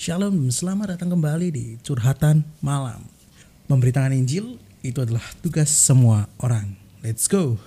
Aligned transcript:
Shalom, 0.00 0.48
selamat 0.48 0.96
datang 0.96 1.12
kembali 1.12 1.52
di 1.52 1.76
Curhatan 1.84 2.40
Malam. 2.64 3.04
Memberitakan 3.68 4.16
Injil 4.16 4.56
itu 4.80 4.96
adalah 4.96 5.20
tugas 5.44 5.68
semua 5.68 6.24
orang. 6.40 6.72
Let's 7.04 7.28
go. 7.28 7.60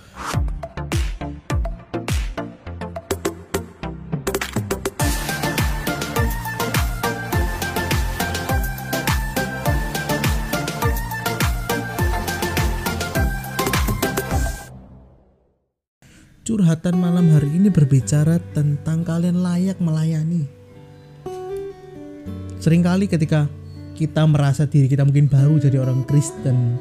Curhatan 16.42 16.98
malam 16.98 17.30
hari 17.30 17.62
ini 17.62 17.70
berbicara 17.70 18.42
tentang 18.50 19.06
kalian 19.06 19.38
layak 19.38 19.78
melayani. 19.78 20.63
Seringkali 22.64 23.12
ketika 23.12 23.44
kita 23.92 24.24
merasa 24.24 24.64
diri 24.64 24.88
kita 24.88 25.04
mungkin 25.04 25.28
baru 25.28 25.60
jadi 25.60 25.84
orang 25.84 26.00
Kristen, 26.08 26.80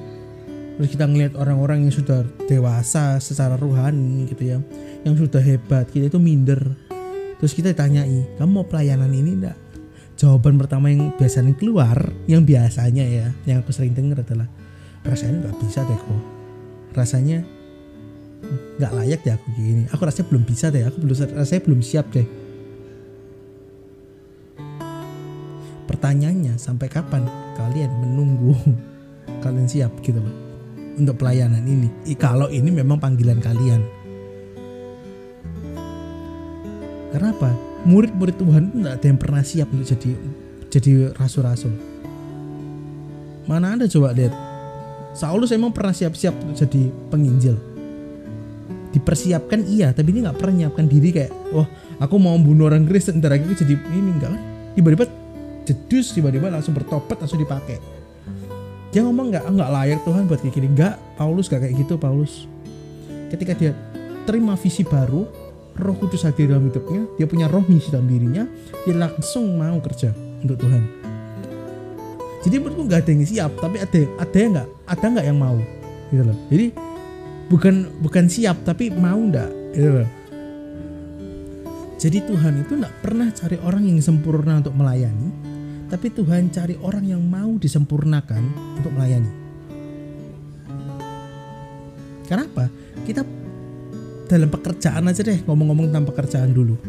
terus 0.79 0.87
kita 0.95 1.03
ngelihat 1.03 1.35
orang-orang 1.35 1.83
yang 1.83 1.91
sudah 1.91 2.23
dewasa 2.47 3.19
secara 3.19 3.59
rohani 3.59 4.23
gitu 4.31 4.47
ya, 4.47 4.63
yang 5.03 5.19
sudah 5.19 5.43
hebat, 5.43 5.91
kita 5.91 6.07
itu 6.07 6.23
minder. 6.23 6.71
Terus 7.35 7.51
kita 7.51 7.75
tanyai, 7.75 8.39
kamu 8.39 8.47
mau 8.47 8.63
pelayanan 8.63 9.11
ini 9.11 9.43
enggak? 9.43 9.59
Jawaban 10.15 10.55
pertama 10.55 10.87
yang 10.87 11.11
biasanya 11.19 11.51
keluar, 11.59 12.15
yang 12.31 12.47
biasanya 12.47 13.03
ya, 13.03 13.27
yang 13.43 13.59
aku 13.59 13.75
sering 13.75 13.91
dengar 13.91 14.23
adalah 14.23 14.47
rasanya 15.03 15.51
nggak 15.51 15.67
bisa 15.67 15.83
deh 15.83 15.99
kok. 15.99 16.23
Rasanya 16.95 17.43
nggak 18.79 18.91
layak 18.95 19.19
deh 19.23 19.33
aku 19.35 19.47
gini 19.55 19.83
aku 19.87 20.03
rasanya 20.03 20.27
belum 20.31 20.43
bisa 20.43 20.67
deh 20.67 20.83
aku 20.83 20.99
belum 20.99 21.15
rasanya 21.15 21.61
belum 21.63 21.79
siap 21.79 22.11
deh 22.11 22.27
pertanyaannya 26.03 26.59
sampai 26.59 26.91
kapan 26.91 27.23
kalian 27.55 27.87
menunggu? 28.03 28.51
Kalian 29.39 29.71
siap 29.71 30.03
gitu 30.03 30.19
loh 30.19 30.35
untuk 30.99 31.15
pelayanan 31.15 31.63
ini. 31.63 31.87
Kalau 32.19 32.51
ini 32.51 32.75
memang 32.75 32.99
panggilan 32.99 33.39
kalian. 33.39 33.79
Kenapa? 37.07 37.55
Murid-murid 37.87 38.35
Tuhan 38.35 38.75
tidak 38.75 38.93
ada 38.99 39.05
yang 39.07 39.15
pernah 39.15 39.43
siap 39.47 39.71
untuk 39.71 39.87
jadi 39.95 40.11
jadi 40.67 40.91
rasul-rasul. 41.15 41.71
Mana 43.47 43.79
ada 43.79 43.87
coba 43.87 44.11
lihat. 44.11 44.35
Saulus 45.15 45.55
emang 45.55 45.71
pernah 45.71 45.95
siap-siap 45.95 46.35
untuk 46.43 46.67
jadi 46.67 46.91
penginjil. 47.15 47.55
Dipersiapkan 48.91 49.71
iya 49.71 49.95
tapi 49.95 50.11
ini 50.11 50.27
nggak 50.27 50.35
pernah 50.35 50.67
nyiapkan 50.67 50.83
diri 50.83 51.15
kayak 51.15 51.31
wah 51.55 51.67
aku 52.03 52.19
mau 52.19 52.35
membunuh 52.35 52.67
orang 52.67 52.83
Kristen 52.83 53.23
ntar 53.23 53.39
lagi 53.39 53.47
jadi 53.55 53.79
ini. 53.95 54.19
Enggak 54.19 54.35
kan 54.35 54.41
tiba-tiba 54.75 55.22
jedus 55.63 56.11
tiba-tiba 56.11 56.51
langsung 56.51 56.75
bertobat 56.75 57.19
langsung 57.19 57.39
dipakai. 57.39 57.79
Dia 58.93 59.01
ngomong 59.03 59.33
nggak 59.33 59.45
nggak 59.49 59.69
layak 59.73 59.99
Tuhan 60.05 60.23
buat 60.29 60.39
kayak 60.39 60.53
gini. 60.53 60.67
Nggak 60.77 60.95
Paulus 61.17 61.49
gak 61.49 61.65
kayak 61.65 61.75
gitu 61.81 61.97
Paulus. 61.97 62.45
Ketika 63.33 63.57
dia 63.57 63.71
terima 64.29 64.53
visi 64.53 64.85
baru 64.85 65.25
Roh 65.73 65.97
Kudus 65.97 66.21
hadir 66.21 66.53
dalam 66.53 66.69
hidupnya 66.69 67.09
dia 67.17 67.25
punya 67.25 67.49
roh 67.49 67.65
misi 67.65 67.89
dalam 67.89 68.05
dirinya 68.05 68.45
dia 68.85 68.93
langsung 68.93 69.57
mau 69.57 69.81
kerja 69.81 70.13
untuk 70.45 70.61
Tuhan. 70.61 70.83
Jadi 72.45 72.55
menurutku 72.59 72.85
nggak 72.85 73.01
ada 73.01 73.09
yang 73.09 73.25
siap 73.25 73.51
tapi 73.57 73.81
ada 73.81 73.99
ada 74.21 74.37
yang 74.37 74.51
nggak 74.53 74.69
ada 74.85 75.05
nggak 75.09 75.25
yang 75.25 75.39
mau 75.41 75.57
gitu 76.13 76.23
loh. 76.29 76.37
Jadi 76.53 76.65
bukan 77.53 77.89
bukan 77.99 78.25
siap 78.29 78.61
tapi 78.63 78.89
mau 78.93 79.19
ndak 79.19 79.49
gitu 79.73 80.05
jadi 82.01 82.19
Tuhan 82.27 82.67
itu 82.67 82.73
nggak 82.83 82.95
pernah 82.99 83.31
cari 83.31 83.57
orang 83.63 83.87
yang 83.87 84.01
sempurna 84.03 84.59
untuk 84.59 84.75
melayani 84.75 85.52
tapi 85.87 86.07
Tuhan 86.11 86.51
cari 86.53 86.75
orang 86.79 87.05
yang 87.07 87.21
mau 87.23 87.55
disempurnakan 87.57 88.43
untuk 88.79 88.91
melayani. 88.93 89.31
Kenapa? 92.23 92.71
Kita 93.03 93.21
dalam 94.27 94.49
pekerjaan 94.49 95.05
aja 95.11 95.21
deh 95.21 95.43
ngomong-ngomong 95.43 95.91
tentang 95.91 96.07
pekerjaan 96.07 96.51
dulu. 96.55 96.79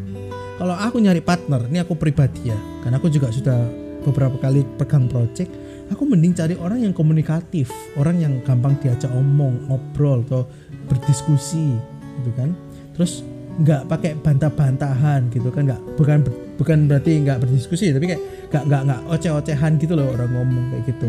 Kalau 0.54 0.74
aku 0.78 1.02
nyari 1.02 1.18
partner 1.18 1.66
ini 1.66 1.82
aku 1.82 1.98
pribadi 1.98 2.54
ya 2.54 2.58
karena 2.86 3.02
aku 3.02 3.10
juga 3.10 3.28
sudah 3.34 3.58
beberapa 4.06 4.38
kali 4.38 4.62
pegang 4.78 5.10
project 5.10 5.50
aku 5.90 6.06
mending 6.08 6.32
cari 6.36 6.54
orang 6.60 6.86
yang 6.86 6.94
komunikatif 6.96 7.68
orang 7.98 8.22
yang 8.22 8.38
gampang 8.44 8.78
diajak 8.80 9.10
omong 9.12 9.68
ngobrol 9.68 10.22
atau 10.24 10.46
berdiskusi 10.88 11.74
gitu 12.22 12.30
kan? 12.38 12.54
Terus 12.94 13.26
nggak 13.54 13.86
pakai 13.86 14.18
bantah-bantahan 14.18 15.30
gitu 15.30 15.46
kan 15.54 15.70
nggak 15.70 15.80
bukan 15.94 16.26
bukan 16.58 16.78
berarti 16.90 17.22
nggak 17.22 17.38
berdiskusi 17.38 17.94
tapi 17.94 18.10
kayak 18.10 18.22
nggak 18.50 18.64
nggak 18.66 18.82
nggak 18.90 19.00
oceh-ocehan 19.14 19.72
gitu 19.78 19.94
loh 19.94 20.10
orang 20.10 20.30
ngomong 20.34 20.64
kayak 20.74 20.84
gitu. 20.90 21.08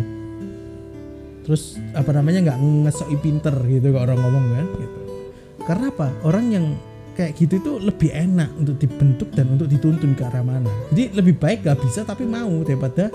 Terus 1.45 1.78
apa 1.94 2.09
namanya 2.13 2.53
nggak 2.53 2.57
ngesoi 2.57 3.17
pinter 3.22 3.55
gitu 3.69 3.94
kalau 3.94 4.05
orang 4.09 4.19
ngomong 4.22 4.45
kan 4.53 4.67
gitu. 4.78 5.00
Karena 5.66 5.85
apa? 5.89 6.07
Orang 6.22 6.45
yang 6.53 6.66
kayak 7.17 7.34
gitu 7.39 7.57
itu 7.57 7.72
lebih 7.81 8.13
enak 8.13 8.53
untuk 8.59 8.78
dibentuk 8.78 9.29
dan 9.34 9.50
untuk 9.57 9.66
dituntun 9.66 10.13
ke 10.13 10.22
arah 10.25 10.45
mana. 10.45 10.69
Jadi 10.94 11.16
lebih 11.16 11.39
baik 11.39 11.66
gak 11.66 11.79
bisa 11.81 12.03
tapi 12.05 12.28
mau 12.28 12.61
daripada 12.61 13.09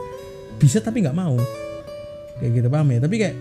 bisa 0.61 0.83
tapi 0.83 1.01
nggak 1.01 1.17
mau 1.17 1.37
kayak 2.41 2.53
gitu 2.57 2.69
paham 2.73 2.89
ya? 2.91 2.99
Tapi 3.05 3.17
kayak 3.21 3.37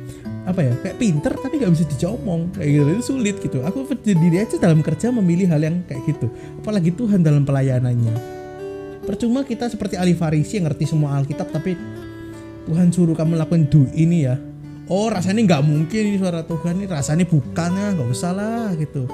apa 0.46 0.60
ya? 0.62 0.74
Kayak 0.84 0.98
pinter 1.00 1.34
tapi 1.40 1.54
nggak 1.58 1.72
bisa 1.74 1.86
dicomong 1.88 2.42
kayak 2.54 2.70
gitu 2.70 2.90
itu 2.92 3.04
sulit 3.04 3.36
gitu. 3.40 3.58
Aku 3.64 3.88
sendiri 3.88 4.38
aja 4.44 4.56
dalam 4.60 4.84
kerja 4.84 5.10
memilih 5.10 5.48
hal 5.50 5.64
yang 5.64 5.82
kayak 5.88 6.04
gitu. 6.06 6.28
Apalagi 6.60 6.92
Tuhan 6.94 7.24
dalam 7.24 7.48
pelayanannya. 7.48 8.16
Percuma 9.08 9.42
kita 9.48 9.72
seperti 9.72 9.98
ahli 9.98 10.14
farisi 10.14 10.62
yang 10.62 10.70
ngerti 10.70 10.86
semua 10.86 11.18
Alkitab 11.18 11.50
tapi 11.50 11.74
Tuhan 12.70 12.94
suruh 12.94 13.18
kamu 13.18 13.40
lakukan 13.40 13.66
do 13.72 13.88
ini 13.96 14.28
ya. 14.28 14.38
Oh 14.92 15.10
rasanya 15.10 15.42
nggak 15.48 15.64
mungkin 15.66 16.02
ini 16.14 16.18
suara 16.20 16.46
Tuhan 16.46 16.84
ini. 16.84 16.86
Rasanya 16.86 17.26
bukan 17.26 17.72
ya 17.74 17.88
nggak 17.96 18.10
usah 18.12 18.32
lah 18.36 18.70
gitu. 18.78 19.10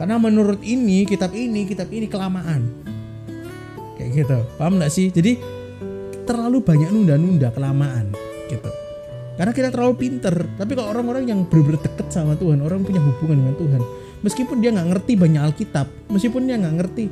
Karena 0.00 0.16
menurut 0.16 0.64
ini 0.64 1.04
kitab 1.04 1.36
ini 1.36 1.68
kitab 1.68 1.92
ini 1.92 2.08
kelamaan. 2.08 2.64
Kayak 4.00 4.24
gitu. 4.24 4.38
Paham 4.56 4.80
nggak 4.80 4.92
sih? 4.92 5.12
Jadi 5.12 5.60
terlalu 6.30 6.62
banyak 6.62 6.94
nunda-nunda 6.94 7.50
kelamaan 7.50 8.14
gitu 8.46 8.79
karena 9.40 9.56
kita 9.56 9.72
terlalu 9.72 9.96
pinter. 9.96 10.36
Tapi 10.60 10.76
kalau 10.76 10.92
orang-orang 10.92 11.24
yang 11.24 11.48
benar-benar 11.48 11.80
deket 11.80 12.12
sama 12.12 12.36
Tuhan 12.36 12.60
orang 12.60 12.84
punya 12.84 13.00
hubungan 13.00 13.40
dengan 13.40 13.56
Tuhan 13.56 13.82
meskipun 14.20 14.60
dia 14.60 14.70
nggak 14.72 14.88
ngerti 14.96 15.12
banyak 15.16 15.42
Alkitab 15.48 15.86
meskipun 16.12 16.44
dia 16.44 16.56
nggak 16.60 16.74
ngerti 16.76 17.04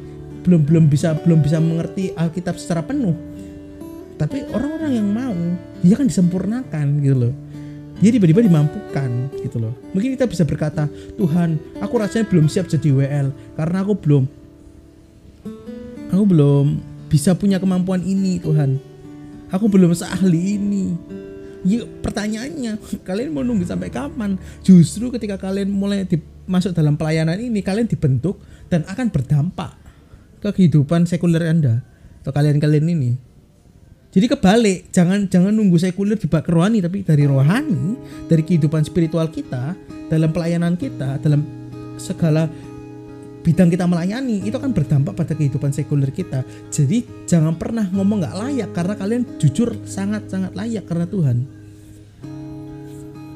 belum 0.45 0.61
belum 0.65 0.85
bisa 0.89 1.17
belum 1.25 1.41
bisa 1.41 1.59
mengerti 1.61 2.13
Alkitab 2.13 2.57
secara 2.61 2.85
penuh 2.85 3.17
tapi 4.19 4.45
orang-orang 4.51 4.93
yang 4.99 5.09
mau 5.09 5.37
dia 5.79 5.95
kan 5.95 6.11
disempurnakan 6.11 6.87
gitu 7.01 7.17
loh. 7.17 7.35
Dia 7.99 8.15
tiba-tiba 8.15 8.47
dimampukan 8.47 9.11
gitu 9.43 9.59
loh. 9.59 9.75
Mungkin 9.91 10.15
kita 10.15 10.27
bisa 10.31 10.47
berkata 10.47 10.87
Tuhan 11.19 11.59
aku 11.83 11.95
rasanya 11.99 12.27
belum 12.31 12.47
siap 12.51 12.71
jadi 12.71 12.95
WL 12.95 13.31
karena 13.59 13.83
aku 13.83 13.95
belum 13.95 14.25
aku 16.11 16.25
belum 16.27 16.67
bisa 17.11 17.35
punya 17.39 17.63
kemampuan 17.63 18.03
ini 18.03 18.43
Tuhan. 18.43 18.79
Aku 19.49 19.71
belum 19.71 19.95
seahli 19.97 20.61
ini 20.61 20.85
ya 21.67 21.83
pertanyaannya 21.87 22.79
kalian 23.09 23.31
mau 23.35 23.43
nunggu 23.43 23.67
sampai 23.67 23.91
kapan? 23.91 24.39
Justru 24.63 25.11
ketika 25.15 25.39
kalian 25.39 25.71
mulai 25.71 26.05
di, 26.07 26.19
masuk 26.47 26.75
dalam 26.75 26.95
pelayanan 26.95 27.39
ini 27.39 27.63
kalian 27.63 27.87
dibentuk 27.87 28.39
dan 28.69 28.85
akan 28.87 29.11
berdampak 29.11 29.75
ke 30.39 30.49
kehidupan 30.55 31.07
sekuler 31.09 31.51
anda 31.51 31.83
atau 32.23 32.31
kalian-kalian 32.31 32.87
ini. 32.95 33.13
Jadi 34.09 34.25
kebalik 34.25 34.89
jangan 34.89 35.29
jangan 35.29 35.53
nunggu 35.53 35.77
sekuler 35.77 36.17
di 36.17 36.27
bak 36.27 36.49
rohani 36.49 36.81
tapi 36.81 37.05
dari 37.05 37.29
rohani 37.29 37.99
dari 38.25 38.41
kehidupan 38.41 38.81
spiritual 38.83 39.29
kita 39.29 39.77
dalam 40.09 40.33
pelayanan 40.33 40.81
kita 40.81 41.21
dalam 41.21 41.45
segala 42.01 42.49
bidang 43.49 43.73
kita 43.73 43.89
melayani 43.89 44.45
itu 44.45 44.53
akan 44.61 44.77
berdampak 44.77 45.17
pada 45.17 45.33
kehidupan 45.33 45.73
sekuler 45.73 46.13
kita. 46.13 46.45
Jadi 46.69 47.25
jangan 47.25 47.57
pernah 47.57 47.89
ngomong 47.89 48.21
nggak 48.21 48.37
layak 48.45 48.71
karena 48.77 48.93
kalian 48.93 49.25
jujur 49.41 49.73
sangat-sangat 49.89 50.53
layak 50.53 50.85
karena 50.85 51.09
Tuhan. 51.09 51.49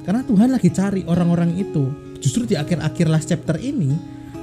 Karena 0.05 0.21
Tuhan 0.21 0.53
lagi 0.53 0.69
cari 0.69 1.01
orang-orang 1.09 1.57
itu. 1.57 1.89
Justru 2.21 2.45
di 2.45 2.61
akhir-akhir 2.61 3.07
last 3.09 3.33
chapter 3.33 3.57
ini, 3.57 3.97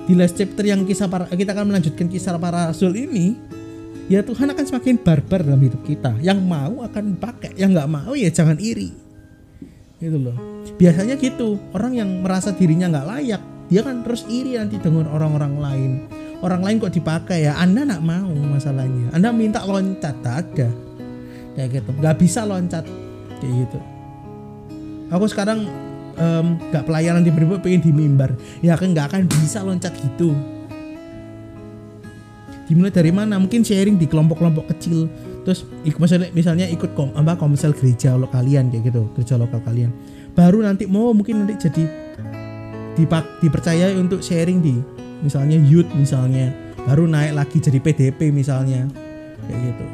di 0.10 0.18
last 0.18 0.33
chapter 0.33 0.66
yang 0.66 0.81
kisah 0.89 1.06
para 1.06 1.30
kita 1.30 1.54
akan 1.54 1.69
melanjutkan 1.69 2.10
kisah 2.10 2.33
para 2.42 2.74
rasul 2.74 2.98
ini, 2.98 3.38
ya 4.10 4.25
Tuhan 4.25 4.50
akan 4.50 4.65
semakin 4.65 4.98
barbar 4.98 5.45
dalam 5.45 5.62
hidup 5.62 5.86
kita. 5.86 6.18
Yang 6.18 6.39
mau 6.50 6.81
akan 6.81 7.13
pakai, 7.13 7.54
yang 7.62 7.77
nggak 7.77 7.92
mau 7.94 8.18
ya 8.18 8.33
jangan 8.33 8.57
iri. 8.57 8.89
Gitu 10.01 10.18
loh. 10.18 10.33
Biasanya 10.81 11.13
gitu, 11.19 11.62
orang 11.77 11.94
yang 11.94 12.10
merasa 12.25 12.56
dirinya 12.56 12.89
nggak 12.89 13.07
layak, 13.07 13.44
dia 13.69 13.86
kan 13.86 14.01
terus 14.01 14.25
iri 14.25 14.57
nanti 14.57 14.81
dengan 14.81 15.06
orang-orang 15.13 15.54
lain. 15.62 15.92
Orang 16.42 16.66
lain 16.66 16.81
kok 16.81 16.89
dipakai 16.89 17.45
ya 17.45 17.54
anda 17.62 17.86
nak 17.86 18.01
mau 18.01 18.33
masalahnya. 18.33 19.13
Anda 19.13 19.30
minta 19.30 19.62
loncat 19.62 20.16
tak 20.25 20.36
ada. 20.50 20.68
Kayak 21.54 21.69
gitu. 21.77 21.92
Nggak 22.01 22.16
bisa 22.18 22.42
loncat. 22.50 22.83
Kayak 23.38 23.54
gitu. 23.69 23.80
Aku 25.13 25.25
sekarang 25.30 25.69
nggak 26.74 26.83
um, 26.83 26.88
pelayanan 26.89 27.21
di 27.21 27.30
berbuat 27.30 27.62
pengen 27.62 27.86
di 27.86 27.92
mimbar. 27.94 28.33
Ya 28.66 28.74
kan 28.74 28.89
nggak 28.89 29.13
akan 29.13 29.21
bisa 29.30 29.62
loncat 29.62 29.94
gitu. 30.01 30.33
Dimulai 32.65 32.94
dari 32.94 33.13
mana? 33.13 33.38
Mungkin 33.38 33.62
sharing 33.62 34.01
di 34.01 34.10
kelompok-kelompok 34.10 34.69
kecil. 34.74 35.10
Terus 35.45 35.65
misalnya 35.98 36.30
misalnya 36.33 36.65
ikut 36.69 36.94
kom 36.94 37.10
apa 37.18 37.38
komsel 37.38 37.74
gereja 37.74 38.18
lo 38.18 38.25
kalian 38.30 38.74
kayak 38.74 38.89
gitu. 38.89 39.10
Gereja 39.13 39.38
lokal 39.38 39.62
kalian. 39.62 39.94
Baru 40.33 40.62
nanti 40.62 40.89
mau 40.89 41.13
mungkin 41.13 41.44
nanti 41.44 41.69
jadi 41.69 41.83
dipak 43.00 43.40
dipercaya 43.40 43.96
untuk 43.96 44.19
sharing 44.19 44.60
di 44.60 44.75
misalnya 45.24 45.56
youth 45.56 45.88
misalnya 45.96 46.51
baru 46.84 47.07
naik 47.07 47.31
lagi 47.36 47.57
jadi 47.63 47.80
PDP 47.80 48.31
misalnya 48.36 48.88
kayak 49.48 49.60
gitu. 49.72 49.86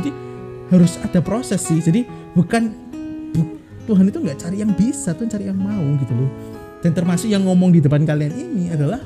Jadi 0.00 0.10
harus 0.72 0.92
ada 1.04 1.20
proses 1.20 1.60
sih. 1.60 1.80
Jadi 1.80 2.08
bukan 2.32 2.72
bu- 3.36 3.56
Tuhan 3.84 4.08
itu 4.08 4.18
nggak 4.20 4.38
cari 4.40 4.56
yang 4.64 4.72
bisa 4.72 5.12
Tuhan 5.12 5.28
cari 5.28 5.48
yang 5.48 5.58
mau 5.60 5.84
gitu 6.00 6.12
loh. 6.16 6.30
Dan 6.80 6.94
termasuk 6.94 7.28
yang 7.28 7.44
ngomong 7.44 7.74
di 7.74 7.82
depan 7.82 8.06
kalian 8.06 8.32
ini 8.32 8.64
adalah 8.70 9.02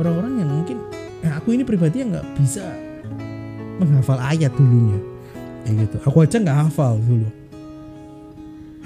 orang-orang 0.00 0.40
yang 0.40 0.48
mungkin 0.50 0.76
ya 1.20 1.36
aku 1.36 1.52
ini 1.52 1.62
pribadi 1.62 2.00
yang 2.00 2.16
nggak 2.16 2.26
bisa 2.40 2.64
menghafal 3.78 4.18
ayat 4.18 4.50
dulunya. 4.56 4.98
Kayak 5.66 5.74
gitu. 5.86 5.96
Aku 6.08 6.16
aja 6.24 6.36
nggak 6.40 6.58
hafal 6.66 6.98
dulu. 6.98 7.28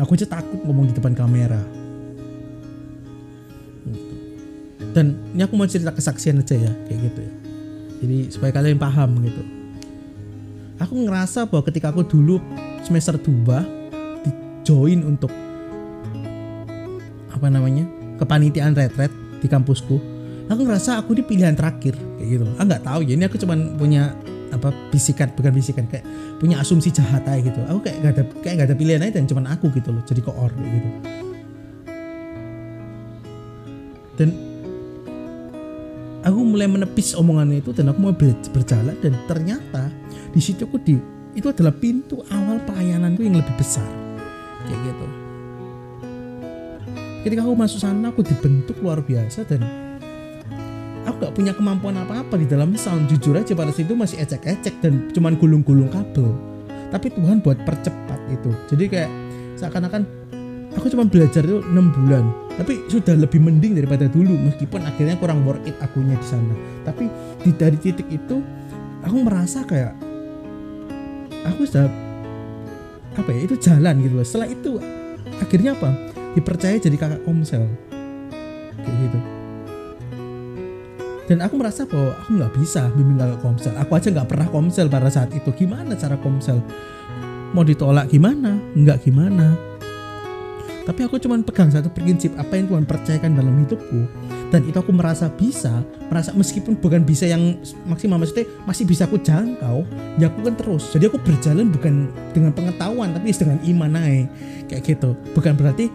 Aku 0.03 0.19
aja 0.19 0.27
takut 0.27 0.59
ngomong 0.67 0.91
di 0.91 0.95
depan 0.97 1.15
kamera 1.15 1.84
dan 4.95 5.19
ini 5.35 5.43
aku 5.43 5.59
mau 5.59 5.67
cerita 5.67 5.91
kesaksian 5.91 6.39
aja 6.39 6.55
ya 6.55 6.73
kayak 6.87 6.99
gitu 7.11 7.21
ya. 7.21 7.33
Jadi 8.05 8.17
supaya 8.31 8.55
kalian 8.55 8.79
paham 8.79 9.19
gitu. 9.27 9.43
Aku 10.79 10.95
ngerasa 11.03 11.51
bahwa 11.51 11.63
ketika 11.67 11.91
aku 11.91 12.07
dulu 12.07 12.39
semester 12.87 13.19
2 13.19 14.23
di 14.23 14.31
join 14.63 15.03
untuk 15.03 15.35
apa 17.35 17.47
namanya 17.51 17.85
kepanitiaan 18.23 18.79
retret 18.79 19.11
di 19.43 19.51
kampusku 19.51 19.99
aku 20.49 20.61
ngerasa 20.65 21.01
aku 21.01 21.17
di 21.17 21.23
pilihan 21.25 21.57
terakhir 21.57 21.97
kayak 21.97 22.29
gitu. 22.29 22.45
Ah 22.61 22.65
nggak 22.65 22.85
tahu 22.85 23.01
ya 23.03 23.19
ini 23.19 23.25
aku 23.27 23.37
cuman 23.41 23.75
punya 23.75 24.15
apa 24.55 24.71
bisikan 24.95 25.35
bukan 25.35 25.51
bisikan 25.51 25.85
kayak 25.91 26.07
punya 26.39 26.63
asumsi 26.63 26.95
jahat 26.95 27.27
aja 27.27 27.43
gitu. 27.43 27.61
Aku 27.67 27.83
kayak 27.83 27.97
gak 28.05 28.13
ada 28.15 28.23
kayak 28.45 28.55
gak 28.63 28.69
ada 28.71 28.77
pilihan 28.79 29.01
aja 29.03 29.13
dan 29.19 29.27
cuman 29.27 29.51
aku 29.51 29.73
gitu 29.75 29.91
loh 29.91 30.03
jadi 30.07 30.21
koor 30.23 30.53
gitu. 30.55 30.89
Dan 34.15 34.29
aku 36.25 36.41
mulai 36.41 36.67
menepis 36.67 37.13
omongannya 37.13 37.61
itu 37.61 37.71
dan 37.77 37.93
aku 37.93 38.01
mau 38.01 38.17
ber- 38.17 38.49
berjalan 38.51 38.97
dan 39.05 39.13
ternyata 39.29 39.93
di 40.33 40.41
situ 40.41 40.65
aku 40.65 40.81
di 40.81 40.97
itu 41.35 41.47
adalah 41.51 41.75
pintu 41.75 42.23
awal 42.31 42.63
pelayananku 42.65 43.27
yang 43.27 43.37
lebih 43.37 43.55
besar. 43.59 43.87
Kayak 44.65 44.81
gitu. 44.87 45.07
Ketika 47.27 47.41
aku 47.43 47.55
masuk 47.59 47.79
sana 47.83 48.13
aku 48.15 48.23
dibentuk 48.23 48.79
luar 48.81 49.03
biasa 49.03 49.43
dan 49.49 49.61
aku 51.05 51.27
gak 51.27 51.35
punya 51.35 51.53
kemampuan 51.53 51.99
apa-apa 52.01 52.39
di 52.39 52.47
dalam 52.47 52.73
sound. 52.79 53.11
Jujur 53.11 53.35
aja 53.35 53.53
pada 53.53 53.75
situ 53.75 53.99
masih 53.99 54.23
ecek-ecek 54.23 54.79
dan 54.81 55.11
cuman 55.11 55.35
gulung-gulung 55.37 55.91
kabel. 55.91 56.31
Tapi 56.95 57.11
Tuhan 57.11 57.43
buat 57.43 57.59
percepat 57.67 58.21
itu. 58.31 58.51
Jadi 58.71 58.85
kayak 58.87 59.11
seakan-akan 59.59 60.24
aku 60.75 60.87
cuma 60.91 61.07
belajar 61.07 61.43
itu 61.47 61.63
6 61.63 61.97
bulan. 61.97 62.25
Tapi 62.55 62.87
sudah 62.87 63.19
lebih 63.19 63.43
mending 63.43 63.75
daripada 63.75 64.07
dulu 64.07 64.39
meskipun 64.39 64.87
akhirnya 64.87 65.19
kurang 65.19 65.43
worth 65.43 65.67
it 65.67 65.75
akunya 65.83 66.15
di 66.15 66.27
sana. 66.27 66.55
Tapi 66.87 67.11
di 67.43 67.51
dari 67.51 67.79
titik 67.79 68.07
itu 68.11 68.39
aku 69.03 69.17
merasa 69.27 69.67
kayak 69.67 69.95
aku 71.51 71.67
sudah 71.67 71.91
apa 73.15 73.31
ya 73.31 73.41
itu 73.43 73.57
jalan 73.59 73.95
gitu 74.03 74.15
loh. 74.15 74.27
Setelah 74.27 74.49
itu 74.51 74.71
akhirnya 75.43 75.75
apa? 75.75 75.91
Dipercaya 76.39 76.79
jadi 76.79 76.95
kakak 76.95 77.23
komsel. 77.27 77.67
Kayak 78.83 78.97
gitu. 79.11 79.19
Dan 81.25 81.41
aku 81.41 81.57
merasa 81.57 81.89
bahwa 81.89 82.13
aku 82.21 82.31
nggak 82.39 82.53
bisa 82.55 82.87
bimbing 82.95 83.19
kakak 83.19 83.41
komsel. 83.43 83.75
Aku 83.83 83.99
aja 83.99 84.09
nggak 84.15 84.29
pernah 84.31 84.47
komsel 84.47 84.87
pada 84.87 85.11
saat 85.11 85.35
itu. 85.35 85.51
Gimana 85.59 85.99
cara 85.99 86.15
komsel? 86.23 86.63
Mau 87.51 87.67
ditolak 87.67 88.11
gimana? 88.15 88.59
Nggak 88.79 89.11
gimana 89.11 89.74
tapi 90.85 91.01
aku 91.05 91.17
cuman 91.17 91.41
pegang 91.41 91.73
satu 91.73 91.89
prinsip 91.89 92.37
apa 92.37 92.61
yang 92.61 92.69
Tuhan 92.69 92.85
percayakan 92.85 93.33
dalam 93.37 93.57
hidupku 93.65 94.05
dan 94.55 94.63
itu 94.71 94.79
aku 94.79 94.95
merasa 94.95 95.27
bisa 95.33 95.83
merasa 96.07 96.31
meskipun 96.31 96.79
bukan 96.79 97.03
bisa 97.03 97.27
yang 97.27 97.59
maksimal 97.91 98.23
maksudnya 98.23 98.47
masih 98.69 98.87
bisa 98.87 99.09
aku 99.09 99.19
jangkau 99.19 99.83
ya 100.21 100.31
aku 100.31 100.47
kan 100.47 100.55
terus. 100.55 100.95
Jadi 100.95 101.11
aku 101.11 101.19
berjalan 101.19 101.75
bukan 101.75 102.07
dengan 102.31 102.55
pengetahuan 102.55 103.11
tapi 103.11 103.35
dengan 103.35 103.59
iman 103.67 103.99
aja 103.99 104.31
kayak 104.71 104.83
gitu. 104.87 105.19
Bukan 105.35 105.59
berarti 105.59 105.91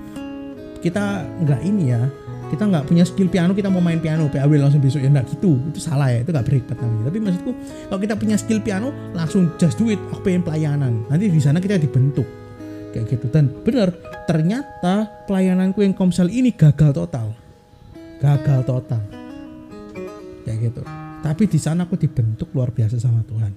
kita 0.84 1.24
nggak 1.44 1.62
ini 1.64 1.96
ya 1.96 2.04
kita 2.50 2.66
nggak 2.66 2.90
punya 2.90 3.06
skill 3.06 3.30
piano 3.30 3.54
kita 3.54 3.70
mau 3.70 3.80
main 3.80 4.02
piano 4.02 4.26
PAW 4.26 4.58
langsung 4.58 4.84
besok 4.84 5.06
ya 5.06 5.10
nggak 5.14 5.40
gitu. 5.40 5.56
Itu 5.72 5.80
salah 5.80 6.12
ya 6.12 6.26
itu 6.26 6.36
nggak 6.36 6.44
berhikmat 6.44 6.78
namanya. 6.84 7.04
Tapi 7.14 7.18
maksudku 7.24 7.52
kalau 7.88 8.00
kita 8.04 8.16
punya 8.20 8.36
skill 8.36 8.60
piano 8.60 8.92
langsung 9.16 9.54
just 9.56 9.80
do 9.80 9.88
it 9.88 10.02
aku 10.12 10.26
pengen 10.28 10.44
pelayanan. 10.44 11.08
Nanti 11.08 11.32
di 11.32 11.40
sana 11.40 11.64
kita 11.64 11.80
dibentuk. 11.80 12.26
Kayak 12.90 13.06
gitu. 13.08 13.30
Dan 13.30 13.54
benar 13.62 13.94
ternyata 14.30 15.10
pelayananku 15.26 15.82
yang 15.82 15.98
komsel 15.98 16.30
ini 16.30 16.54
gagal 16.54 16.94
total. 16.94 17.34
Gagal 18.22 18.62
total. 18.62 19.02
Kayak 20.46 20.70
gitu. 20.70 20.82
Tapi 21.26 21.44
di 21.50 21.58
sana 21.58 21.90
aku 21.90 21.98
dibentuk 21.98 22.54
luar 22.54 22.70
biasa 22.70 23.02
sama 23.02 23.26
Tuhan. 23.26 23.50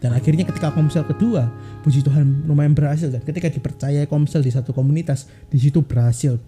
Dan 0.00 0.16
akhirnya 0.16 0.48
ketika 0.48 0.72
komsel 0.72 1.04
kedua 1.04 1.52
puji 1.84 2.00
Tuhan 2.00 2.48
lumayan 2.48 2.72
berhasil. 2.72 3.12
Dan 3.12 3.20
ketika 3.28 3.52
dipercaya 3.52 4.08
komsel 4.08 4.40
di 4.40 4.48
satu 4.48 4.72
komunitas 4.72 5.28
di 5.52 5.60
situ 5.60 5.84
berhasil. 5.84 6.40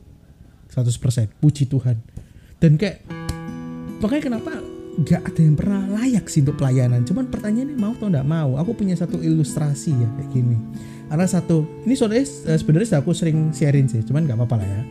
100% 0.73 1.29
puji 1.37 1.69
Tuhan. 1.69 2.01
Dan 2.57 2.81
kayak 2.81 3.05
makanya 4.01 4.33
kenapa 4.33 4.53
nggak 4.97 5.23
ada 5.29 5.41
yang 5.45 5.57
pernah 5.61 5.83
layak 5.93 6.25
sih 6.33 6.41
untuk 6.41 6.57
pelayanan? 6.57 7.05
Cuman 7.05 7.29
pertanyaannya 7.29 7.77
mau 7.77 7.93
atau 7.93 8.09
nggak 8.09 8.29
mau? 8.29 8.57
Aku 8.65 8.73
punya 8.73 8.97
satu 8.97 9.21
ilustrasi 9.21 9.93
ya 9.93 10.09
kayak 10.17 10.29
gini 10.33 10.57
ada 11.09 11.25
satu 11.25 11.65
ini 11.89 11.97
soalnya 11.97 12.25
eh, 12.25 12.59
sebenarnya 12.61 13.01
aku 13.01 13.17
sering 13.17 13.53
sharing 13.57 13.89
sih 13.89 14.05
cuman 14.05 14.29
nggak 14.29 14.37
apa-apa 14.37 14.61
lah 14.61 14.69
ya. 14.69 14.83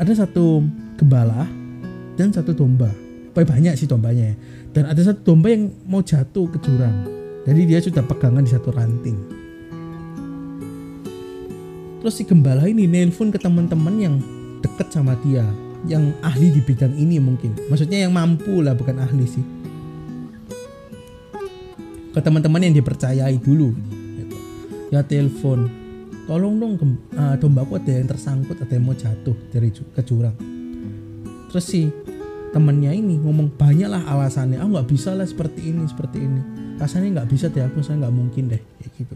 Ada 0.00 0.24
satu 0.24 0.64
gembala 0.96 1.44
dan 2.16 2.32
satu 2.32 2.56
domba. 2.56 2.88
Banyak 3.36 3.76
sih 3.76 3.88
dombanya. 3.88 4.32
Ya. 4.32 4.34
dan 4.70 4.86
ada 4.86 5.02
satu 5.02 5.34
domba 5.34 5.50
yang 5.50 5.72
mau 5.84 6.00
jatuh 6.00 6.46
ke 6.48 6.58
jurang. 6.62 7.04
Jadi 7.44 7.60
dia 7.66 7.80
sudah 7.80 8.04
pegangan 8.04 8.44
di 8.44 8.50
satu 8.52 8.70
ranting. 8.70 9.16
Terus 12.00 12.16
si 12.16 12.24
gembala 12.24 12.64
ini 12.64 12.88
nelpon 12.88 13.28
ke 13.28 13.36
teman-teman 13.36 13.94
yang 14.00 14.14
deket 14.64 14.88
sama 14.88 15.16
dia 15.20 15.44
yang 15.88 16.12
ahli 16.24 16.52
di 16.52 16.60
bidang 16.60 16.92
ini 16.96 17.20
mungkin. 17.20 17.56
Maksudnya 17.68 18.08
yang 18.08 18.12
mampu 18.12 18.60
lah 18.60 18.72
bukan 18.72 19.00
ahli 19.00 19.24
sih. 19.28 19.44
Ke 22.12 22.20
teman-teman 22.24 22.64
yang 22.64 22.74
dipercayai 22.76 23.36
dulu. 23.40 23.99
Ya 24.90 25.00
telepon. 25.06 25.70
Tolong 26.26 26.62
dong 26.62 26.74
ah, 27.18 27.34
dombaku 27.34 27.78
ada 27.80 27.90
yang 27.90 28.06
tersangkut 28.06 28.54
ada 28.54 28.70
yang 28.70 28.86
mau 28.86 28.94
jatuh 28.94 29.34
dari 29.50 29.74
ke 29.74 30.02
jurang. 30.06 30.36
Terus 31.50 31.66
si 31.66 31.90
temennya 32.54 32.94
ini 32.94 33.18
ngomong 33.18 33.54
banyak 33.58 33.90
lah 33.90 34.02
alasannya. 34.06 34.62
Ah 34.62 34.66
nggak 34.66 34.86
bisa 34.86 35.14
lah 35.14 35.26
seperti 35.26 35.74
ini 35.74 35.86
seperti 35.90 36.22
ini. 36.22 36.42
Rasanya 36.78 37.22
nggak 37.22 37.28
bisa 37.30 37.50
deh 37.50 37.66
aku 37.66 37.82
saya 37.82 38.06
nggak 38.06 38.14
mungkin 38.14 38.50
deh. 38.50 38.62
Kayak 38.78 38.92
gitu. 38.94 39.14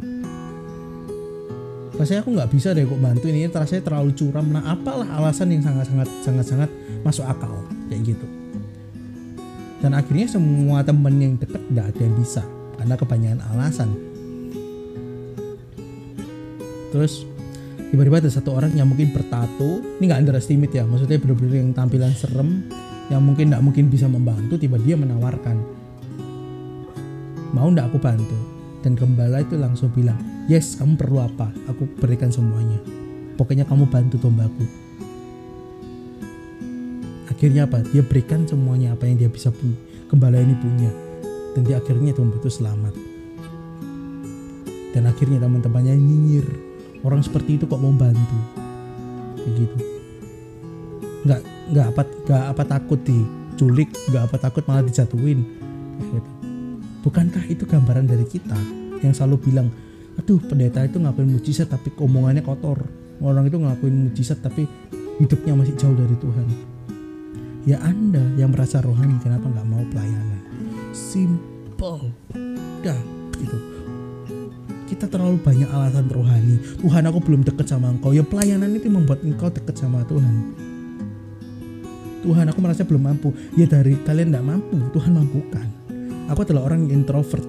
Rasanya 1.94 2.20
aku 2.26 2.30
nggak 2.34 2.50
bisa 2.50 2.68
deh 2.75 2.82
kok 2.82 2.98
bantu 2.98 3.26
ini 3.30 3.46
rasanya 3.46 3.82
terlalu 3.87 4.10
curam. 4.18 4.46
Nah 4.50 4.62
apalah 4.66 5.06
alasan 5.14 5.54
yang 5.54 5.62
sangat 5.62 5.87
sangat 5.87 6.08
sangat 6.26 6.46
sangat 6.50 6.70
masuk 7.06 7.22
akal. 7.30 7.62
Kayak 7.87 8.14
gitu. 8.14 8.26
Dan 9.78 9.94
akhirnya 9.94 10.26
semua 10.26 10.82
temen 10.82 11.14
yang 11.22 11.34
deket 11.38 11.62
nggak 11.70 11.94
ada 11.94 12.00
yang 12.02 12.14
bisa. 12.18 12.42
Karena 12.75 12.98
kebanyakan 12.98 13.40
alasan 13.54 14.13
terus 16.94 17.26
tiba-tiba 17.90 18.22
ada 18.22 18.30
satu 18.30 18.54
orang 18.54 18.70
yang 18.78 18.86
mungkin 18.86 19.10
bertato. 19.10 19.82
Ini 19.98 20.06
nggak 20.06 20.20
underestimate 20.22 20.70
ya 20.70 20.86
maksudnya 20.86 21.18
bener-bener 21.18 21.66
yang 21.66 21.74
tampilan 21.74 22.14
serem 22.14 22.70
yang 23.10 23.18
mungkin 23.18 23.50
nggak 23.50 23.62
mungkin 23.66 23.90
bisa 23.90 24.06
membantu 24.06 24.54
tiba 24.54 24.78
dia 24.78 24.94
menawarkan 24.94 25.58
mau 27.54 27.70
nggak 27.70 27.86
aku 27.86 27.98
bantu? 28.02 28.38
Dan 28.82 28.98
gembala 28.98 29.40
itu 29.40 29.56
langsung 29.56 29.88
bilang 29.94 30.18
yes 30.50 30.76
kamu 30.76 30.98
perlu 30.98 31.22
apa? 31.22 31.48
Aku 31.70 31.88
berikan 32.02 32.28
semuanya. 32.28 32.76
Pokoknya 33.38 33.64
kamu 33.64 33.88
bantu 33.88 34.20
dombaku. 34.20 34.66
Akhirnya 37.30 37.64
apa? 37.64 37.80
Dia 37.94 38.04
berikan 38.04 38.44
semuanya 38.44 38.92
apa 38.92 39.08
yang 39.08 39.16
dia 39.16 39.30
bisa 39.30 39.48
punya 39.54 39.78
gembala 40.10 40.36
ini 40.42 40.52
punya. 40.58 40.90
Dan 41.56 41.64
dia 41.64 41.78
akhirnya 41.78 42.12
domba 42.12 42.36
itu 42.42 42.50
selamat. 42.50 42.94
Dan 44.92 45.10
akhirnya 45.10 45.42
teman-temannya 45.42 45.94
nyinyir 45.98 46.46
orang 47.04 47.20
seperti 47.20 47.61
itu 47.61 47.68
kok 47.68 47.78
mau 47.78 47.92
bantu? 47.92 48.38
Kayak 49.38 49.52
gitu. 49.61 49.76
Nggak 51.28 51.40
nggak 51.70 51.87
apa 51.92 52.02
nggak 52.25 52.44
apa 52.56 52.62
takut 52.64 53.00
diculik 53.04 53.92
nggak 54.08 54.23
apa 54.26 54.37
takut 54.40 54.64
malah 54.64 54.82
dijatuhin. 54.82 55.44
Gitu. 56.00 56.30
Bukankah 57.04 57.44
itu 57.46 57.68
gambaran 57.68 58.08
dari 58.08 58.25
kita 58.25 58.56
yang 59.04 59.12
selalu 59.12 59.52
bilang 59.52 59.68
aduh 60.16 60.40
pendeta 60.40 60.80
itu 60.80 60.96
ngakuin 60.96 61.28
mujizat 61.28 61.68
tapi 61.68 61.92
omongannya 62.00 62.40
kotor. 62.40 62.80
Orang 63.20 63.46
itu 63.46 63.61
ngakuin 63.61 64.11
mujizat 64.11 64.40
tapi 64.40 64.64
hidupnya 65.20 65.54
masih 65.54 65.76
jauh 65.76 65.94
dari 65.94 66.16
Tuhan. 66.18 66.49
Ya 67.64 67.80
anda 67.80 68.20
yang 68.37 68.52
merasa 68.52 68.80
rohani 68.80 69.20
kenapa 69.20 69.49
nggak 69.49 69.68
mau 69.68 69.84
pelayanan? 69.92 70.40
Simple. 70.92 72.12
Dah 72.84 73.00
gitu 73.40 73.73
kita 75.04 75.20
terlalu 75.20 75.37
banyak 75.37 75.68
alasan 75.68 76.08
rohani. 76.08 76.56
Tuhan 76.80 77.04
aku 77.04 77.20
belum 77.20 77.44
deket 77.44 77.68
sama 77.68 77.92
engkau. 77.92 78.16
Ya 78.16 78.25
pelayanan 78.25 78.73
itu 78.73 78.88
membuat 78.88 79.20
engkau 79.20 79.52
deket 79.52 79.76
sama 79.76 80.00
Tuhan. 80.08 80.56
Tuhan 82.25 82.49
aku 82.49 82.58
merasa 82.64 82.88
belum 82.88 83.04
mampu. 83.04 83.37
Ya 83.52 83.68
dari 83.68 84.00
kalian 84.00 84.32
tidak 84.32 84.49
mampu. 84.49 84.80
Tuhan 84.96 85.12
mampukan. 85.12 85.68
Aku 86.32 86.40
adalah 86.40 86.73
orang 86.73 86.88
introvert. 86.88 87.44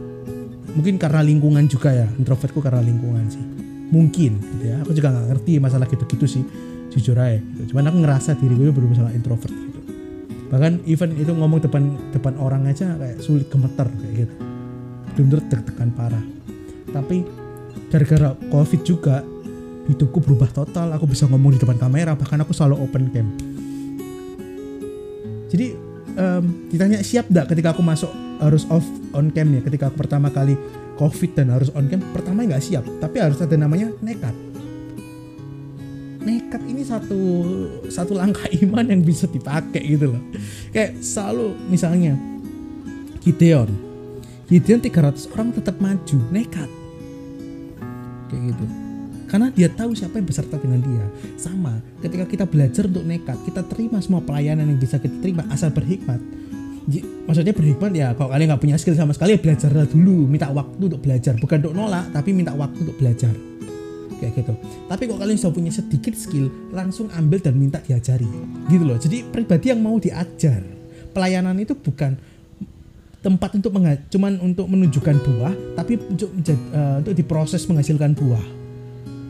Mungkin 0.75 0.99
karena 0.99 1.23
lingkungan 1.23 1.63
juga 1.71 1.95
ya. 1.95 2.11
Introvertku 2.19 2.59
karena 2.59 2.83
lingkungan 2.83 3.23
sih. 3.31 3.39
Mungkin 3.87 4.35
gitu 4.35 4.63
ya. 4.67 4.83
Aku 4.83 4.91
juga 4.91 5.15
nggak 5.15 5.25
ngerti 5.31 5.63
masalah 5.63 5.87
gitu-gitu 5.87 6.27
sih. 6.27 6.43
Jujur 6.91 7.15
aja 7.15 7.39
gitu. 7.39 7.71
cuman 7.71 7.87
aku 7.87 7.97
ngerasa 8.03 8.35
diri 8.35 8.55
gue 8.55 8.67
belum 8.75 8.91
sangat 8.91 9.15
introvert 9.15 9.55
gitu. 9.55 9.79
Bahkan 10.51 10.83
even 10.91 11.15
itu 11.15 11.31
ngomong 11.31 11.63
depan 11.63 11.95
depan 12.11 12.35
orang 12.35 12.67
aja 12.67 12.99
kayak 12.99 13.23
sulit 13.23 13.47
gemeter 13.47 13.87
kayak 13.87 14.27
gitu. 14.27 14.35
Bener-bener 15.15 15.91
parah. 15.95 16.25
Tapi 16.95 17.44
gara-gara 17.89 18.35
covid 18.51 18.81
juga 18.83 19.23
hidupku 19.89 20.19
berubah 20.21 20.49
total. 20.51 20.93
Aku 20.97 21.05
bisa 21.05 21.29
ngomong 21.29 21.55
di 21.55 21.59
depan 21.61 21.77
kamera 21.77 22.17
bahkan 22.17 22.41
aku 22.41 22.51
selalu 22.51 22.81
open 22.81 23.03
cam. 23.13 23.27
Jadi 25.49 25.77
um, 26.17 26.43
ditanya 26.73 26.99
siap 27.05 27.29
gak 27.29 27.53
ketika 27.53 27.71
aku 27.77 27.85
masuk 27.85 28.09
harus 28.41 28.65
off 28.67 28.85
on 29.13 29.29
cam 29.31 29.47
ya? 29.53 29.61
Ketika 29.63 29.93
aku 29.93 30.05
pertama 30.05 30.33
kali 30.33 30.57
covid 30.99 31.31
dan 31.37 31.53
harus 31.53 31.69
on 31.75 31.87
cam 31.87 32.01
pertama 32.11 32.43
nggak 32.43 32.63
siap 32.63 32.83
tapi 32.99 33.21
harus 33.21 33.39
ada 33.39 33.55
namanya 33.55 33.91
nekat. 34.01 34.33
Nekat 36.25 36.61
ini 36.65 36.81
satu 36.81 37.19
satu 37.85 38.17
langkah 38.17 38.49
iman 38.65 38.85
yang 38.89 39.05
bisa 39.05 39.29
dipakai 39.29 39.85
gitu 39.85 40.17
loh. 40.17 40.21
Kayak 40.73 40.99
selalu 40.99 41.53
misalnya 41.69 42.17
Gideon. 43.21 43.69
Gideon 44.45 44.77
300 44.77 45.33
orang 45.33 45.49
tetap 45.57 45.81
maju 45.81 46.17
nekat 46.29 46.69
kayak 48.35 48.51
gitu. 48.51 48.65
Karena 49.25 49.47
dia 49.49 49.71
tahu 49.71 49.95
siapa 49.95 50.19
yang 50.19 50.27
beserta 50.27 50.59
dengan 50.59 50.83
dia. 50.83 51.05
Sama 51.39 51.79
ketika 52.03 52.27
kita 52.27 52.45
belajar 52.45 52.83
untuk 52.85 53.07
nekat 53.07 53.39
kita 53.47 53.63
terima 53.71 53.97
semua 54.03 54.21
pelayanan 54.21 54.67
yang 54.67 54.79
bisa 54.79 54.99
kita 54.99 55.15
terima 55.23 55.47
asal 55.47 55.71
berhikmat. 55.71 56.19
Maksudnya 57.25 57.57
berhikmat 57.57 57.91
ya 57.97 58.13
kalau 58.13 58.29
kalian 58.29 58.53
nggak 58.53 58.61
punya 58.61 58.77
skill 58.77 58.93
sama 58.93 59.17
sekali 59.17 59.33
ya 59.33 59.39
belajarlah 59.41 59.89
dulu 59.89 60.29
minta 60.29 60.51
waktu 60.53 60.83
untuk 60.91 61.01
belajar. 61.01 61.33
Bukan 61.39 61.57
untuk 61.63 61.73
nolak 61.73 62.11
tapi 62.13 62.35
minta 62.35 62.53
waktu 62.53 62.85
untuk 62.85 62.97
belajar. 62.99 63.33
Kayak 64.21 64.45
gitu. 64.45 64.53
Tapi 64.85 65.03
kalau 65.09 65.19
kalian 65.19 65.37
sudah 65.41 65.55
punya 65.57 65.71
sedikit 65.73 66.13
skill 66.13 66.47
langsung 66.69 67.09
ambil 67.17 67.41
dan 67.41 67.57
minta 67.57 67.81
diajari. 67.81 68.29
Gitu 68.69 68.83
loh. 68.85 69.01
Jadi 69.01 69.25
pribadi 69.25 69.73
yang 69.73 69.81
mau 69.81 69.97
diajar 69.97 70.61
pelayanan 71.15 71.55
itu 71.57 71.73
bukan 71.73 72.19
tempat 73.25 73.57
untuk 73.57 73.73
cuman 74.13 74.37
untuk 74.37 74.69
menunjukkan 74.69 75.17
buah 75.25 75.53
tapi 75.73 75.97
untuk 75.97 76.29
uh, 76.69 77.01
untuk 77.01 77.17
diproses 77.17 77.65
menghasilkan 77.65 78.13
buah. 78.13 78.45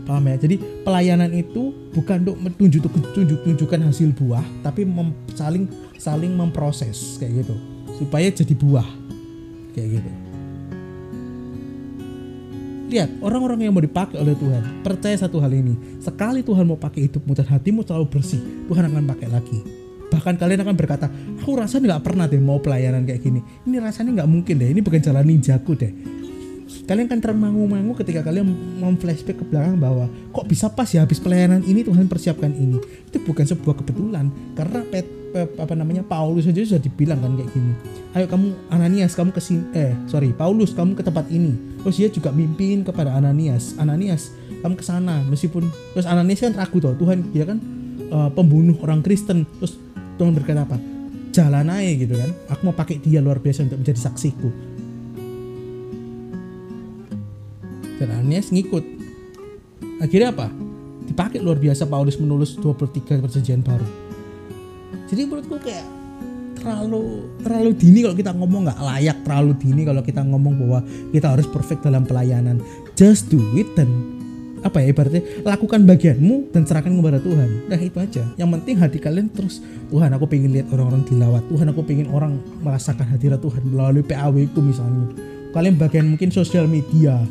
Paham 0.03 0.27
ya? 0.27 0.35
Jadi 0.35 0.59
pelayanan 0.83 1.31
itu 1.31 1.71
bukan 1.95 2.27
untuk 2.27 2.37
menunjuk 2.43 2.91
tunjuk 3.15 3.39
tunjukkan 3.47 3.79
hasil 3.87 4.11
buah 4.11 4.43
tapi 4.59 4.83
mem, 4.83 5.15
saling 5.31 5.71
saling 5.95 6.35
memproses 6.35 7.15
kayak 7.23 7.47
gitu. 7.47 7.55
Supaya 7.95 8.27
jadi 8.27 8.51
buah 8.51 8.87
kayak 9.71 10.03
gitu. 10.03 10.11
Lihat 12.91 13.09
orang-orang 13.23 13.65
yang 13.65 13.73
mau 13.73 13.81
dipakai 13.81 14.19
oleh 14.19 14.35
Tuhan 14.35 14.83
percaya 14.83 15.15
satu 15.15 15.39
hal 15.39 15.55
ini. 15.55 16.03
Sekali 16.03 16.43
Tuhan 16.43 16.67
mau 16.67 16.75
pakai 16.75 17.07
hidupmu 17.07 17.31
dan 17.31 17.47
hatimu 17.47 17.87
selalu 17.87 18.11
bersih 18.11 18.43
Tuhan 18.67 18.91
akan 18.91 19.07
pakai 19.07 19.31
lagi 19.31 19.84
bahkan 20.15 20.39
kalian 20.39 20.63
akan 20.63 20.75
berkata 20.79 21.11
aku 21.43 21.59
rasanya 21.59 21.99
nggak 21.99 22.03
pernah 22.07 22.25
deh 22.31 22.39
mau 22.39 22.63
pelayanan 22.63 23.03
kayak 23.03 23.19
gini. 23.19 23.43
Ini 23.67 23.83
rasanya 23.83 24.23
nggak 24.23 24.29
mungkin 24.31 24.55
deh 24.55 24.69
ini 24.71 24.79
bukan 24.79 25.03
jalan 25.03 25.27
ninjaku 25.27 25.75
deh. 25.75 25.91
Kalian 26.85 27.09
kan 27.09 27.19
termangu-mangu 27.21 27.97
ketika 27.97 28.21
kalian 28.25 28.45
mau 28.77 28.93
flashback 28.97 29.41
ke 29.41 29.45
belakang 29.45 29.77
bahwa 29.77 30.05
kok 30.33 30.45
bisa 30.45 30.69
pas 30.69 30.85
ya 30.89 31.01
habis 31.01 31.17
pelayanan 31.17 31.65
ini 31.65 31.81
Tuhan 31.81 32.05
persiapkan 32.05 32.53
ini? 32.53 32.77
Itu 33.09 33.21
bukan 33.25 33.45
sebuah 33.45 33.81
kebetulan 33.81 34.29
karena 34.53 34.85
pet, 34.89 35.05
pet, 35.33 35.49
apa 35.57 35.73
namanya 35.73 36.05
Paulus 36.05 36.45
saja 36.45 36.61
sudah 36.61 36.81
dibilang 36.81 37.21
kan 37.21 37.37
kayak 37.37 37.51
gini 37.53 37.73
ayo 38.15 38.31
kamu 38.31 38.55
Ananias 38.71 39.11
kamu 39.11 39.35
ke 39.35 39.41
sini 39.43 39.67
eh 39.75 39.91
sorry 40.07 40.31
Paulus 40.31 40.71
kamu 40.71 40.95
ke 40.95 41.03
tempat 41.03 41.27
ini. 41.27 41.53
Terus 41.83 41.95
dia 41.99 42.09
juga 42.09 42.31
mimpin 42.31 42.81
kepada 42.81 43.11
Ananias 43.11 43.75
Ananias 43.75 44.31
kamu 44.63 44.79
ke 44.79 44.85
sana. 44.87 45.21
Meskipun 45.27 45.67
terus 45.93 46.07
Ananias 46.07 46.39
kan 46.39 46.55
ragu 46.55 46.79
tuh 46.79 46.95
Tuhan 46.95 47.29
dia 47.35 47.43
kan 47.43 47.59
uh, 48.09 48.31
pembunuh 48.31 48.79
orang 48.79 49.03
Kristen. 49.03 49.43
Terus 49.59 49.75
Tuhan 50.15 50.31
berkata 50.31 50.63
apa? 50.63 50.77
Jalan 51.35 51.67
aja 51.67 51.91
gitu 51.99 52.15
kan. 52.15 52.31
Aku 52.51 52.61
mau 52.71 52.75
pakai 52.75 53.03
dia 53.03 53.19
luar 53.19 53.43
biasa 53.43 53.67
untuk 53.67 53.83
menjadi 53.83 53.99
saksiku. 53.99 54.49
Dan 57.99 58.07
Ananias 58.11 58.51
ngikut. 58.51 58.83
Akhirnya 59.99 60.31
apa? 60.31 60.47
Dipakai 61.05 61.39
luar 61.43 61.59
biasa 61.59 61.87
Paulus 61.87 62.19
menulis 62.19 62.55
23 62.59 63.19
perjanjian 63.19 63.63
baru. 63.63 63.87
Jadi 65.05 65.21
menurutku 65.27 65.59
kayak 65.59 65.85
terlalu 66.55 67.29
terlalu 67.45 67.71
dini 67.77 67.99
kalau 68.01 68.15
kita 68.17 68.31
ngomong 68.33 68.61
nggak 68.65 68.81
layak 68.81 69.17
terlalu 69.21 69.53
dini 69.61 69.81
kalau 69.85 70.01
kita 70.01 70.21
ngomong 70.25 70.53
bahwa 70.65 70.79
kita 71.13 71.27
harus 71.29 71.47
perfect 71.51 71.85
dalam 71.85 72.07
pelayanan. 72.07 72.57
Just 72.97 73.29
do 73.29 73.43
it 73.53 73.67
dan 73.77 74.14
apa 74.65 74.81
ya 74.81 74.89
ibaratnya? 74.89 75.21
Lakukan 75.45 75.85
bagianmu 75.85 76.49
dan 76.49 76.65
serahkan 76.65 76.89
kepada 76.89 77.21
Tuhan. 77.21 77.69
Nah 77.69 77.77
itu 77.77 77.97
aja. 78.01 78.25
Yang 78.33 78.49
penting 78.57 78.75
hati 78.81 78.97
kalian 78.97 79.29
terus 79.29 79.61
Tuhan 79.93 80.09
aku 80.17 80.25
pengen 80.25 80.57
lihat 80.57 80.73
orang-orang 80.73 81.05
dilawat. 81.05 81.45
Tuhan 81.45 81.69
aku 81.69 81.81
pengen 81.85 82.09
orang 82.09 82.41
merasakan 82.65 83.05
hadirat 83.13 83.37
Tuhan 83.45 83.61
melalui 83.69 84.01
PAW 84.01 84.41
itu 84.41 84.59
misalnya. 84.65 85.13
Kalian 85.53 85.77
bagian 85.77 86.09
mungkin 86.09 86.33
sosial 86.33 86.65
media 86.65 87.21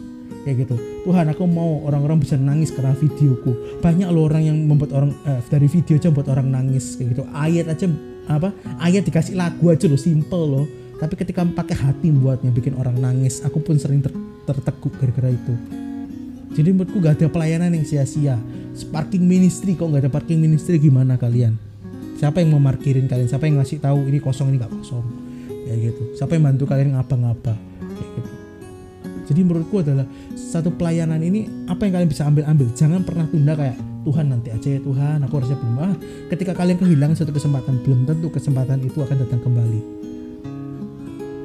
kayak 0.47 0.63
gitu. 0.63 0.79
Tuhan 1.03 1.27
aku 1.35 1.43
mau 1.51 1.83
orang-orang 1.83 2.23
bisa 2.23 2.39
nangis 2.39 2.71
karena 2.71 2.95
videoku. 2.95 3.83
Banyak 3.83 4.09
loh 4.15 4.31
orang 4.31 4.47
yang 4.47 4.57
membuat 4.63 4.95
orang 4.95 5.11
eh, 5.27 5.43
dari 5.51 5.67
video 5.67 5.99
aja 5.99 6.15
buat 6.15 6.31
orang 6.31 6.55
nangis 6.55 6.95
kayak 6.95 7.19
gitu. 7.19 7.27
Ayat 7.35 7.67
aja 7.67 7.91
apa 8.25 8.57
ayat 8.81 9.05
dikasih 9.05 9.35
lagu 9.35 9.75
aja 9.75 9.91
loh 9.91 9.99
simple 9.99 10.47
loh. 10.47 10.67
Tapi 10.95 11.19
ketika 11.19 11.43
pakai 11.43 11.75
hati 11.75 12.15
buatnya 12.15 12.55
bikin 12.55 12.79
orang 12.79 12.95
nangis 12.97 13.43
aku 13.43 13.59
pun 13.59 13.75
sering 13.75 13.99
ter 13.99 14.15
terteguk 14.47 14.95
gara-gara 15.03 15.35
itu 15.35 15.53
jadi 16.55 16.71
menurutku 16.71 17.03
gak 17.03 17.19
ada 17.19 17.27
pelayanan 17.27 17.75
yang 17.75 17.83
sia-sia. 17.83 18.39
Parking 18.95 19.27
ministry 19.27 19.75
kok 19.75 19.91
gak 19.91 20.07
ada 20.07 20.11
parking 20.11 20.39
ministry 20.39 20.79
gimana 20.79 21.19
kalian? 21.19 21.59
Siapa 22.15 22.39
yang 22.39 22.55
memarkirin 22.55 23.11
kalian? 23.11 23.27
Siapa 23.27 23.51
yang 23.51 23.59
ngasih 23.59 23.83
tahu 23.83 24.07
ini 24.07 24.23
kosong 24.23 24.55
ini 24.55 24.63
gak 24.63 24.71
kosong? 24.71 25.03
Kayak 25.67 25.79
gitu. 25.91 26.03
Siapa 26.15 26.39
yang 26.39 26.47
bantu 26.47 26.65
kalian 26.71 26.95
ngapa-ngapa? 26.95 27.55
Kayak 27.59 28.11
gitu. 28.15 28.31
Jadi 29.25 29.41
menurutku 29.41 29.83
adalah 29.83 30.07
satu 30.37 30.71
pelayanan 30.71 31.19
ini 31.27 31.67
apa 31.67 31.91
yang 31.91 31.99
kalian 31.99 32.11
bisa 32.13 32.23
ambil-ambil. 32.29 32.69
Jangan 32.71 33.03
pernah 33.03 33.27
tunda 33.27 33.53
kayak 33.59 33.77
Tuhan 34.05 34.27
nanti 34.29 34.49
aja 34.53 34.69
ya 34.69 34.81
Tuhan, 34.85 35.19
aku 35.25 35.35
harusnya 35.41 35.59
belum. 35.59 35.77
Ah, 35.81 35.97
ketika 36.29 36.53
kalian 36.53 36.77
kehilangan 36.77 37.17
satu 37.17 37.33
kesempatan, 37.33 37.81
belum 37.83 38.05
tentu 38.05 38.29
kesempatan 38.29 38.85
itu 38.85 39.01
akan 39.01 39.17
datang 39.17 39.41
kembali. 39.41 39.81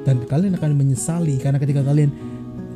Dan 0.04 0.16
kalian 0.28 0.54
akan 0.60 0.70
menyesali 0.76 1.40
karena 1.40 1.56
ketika 1.56 1.80
kalian 1.80 2.12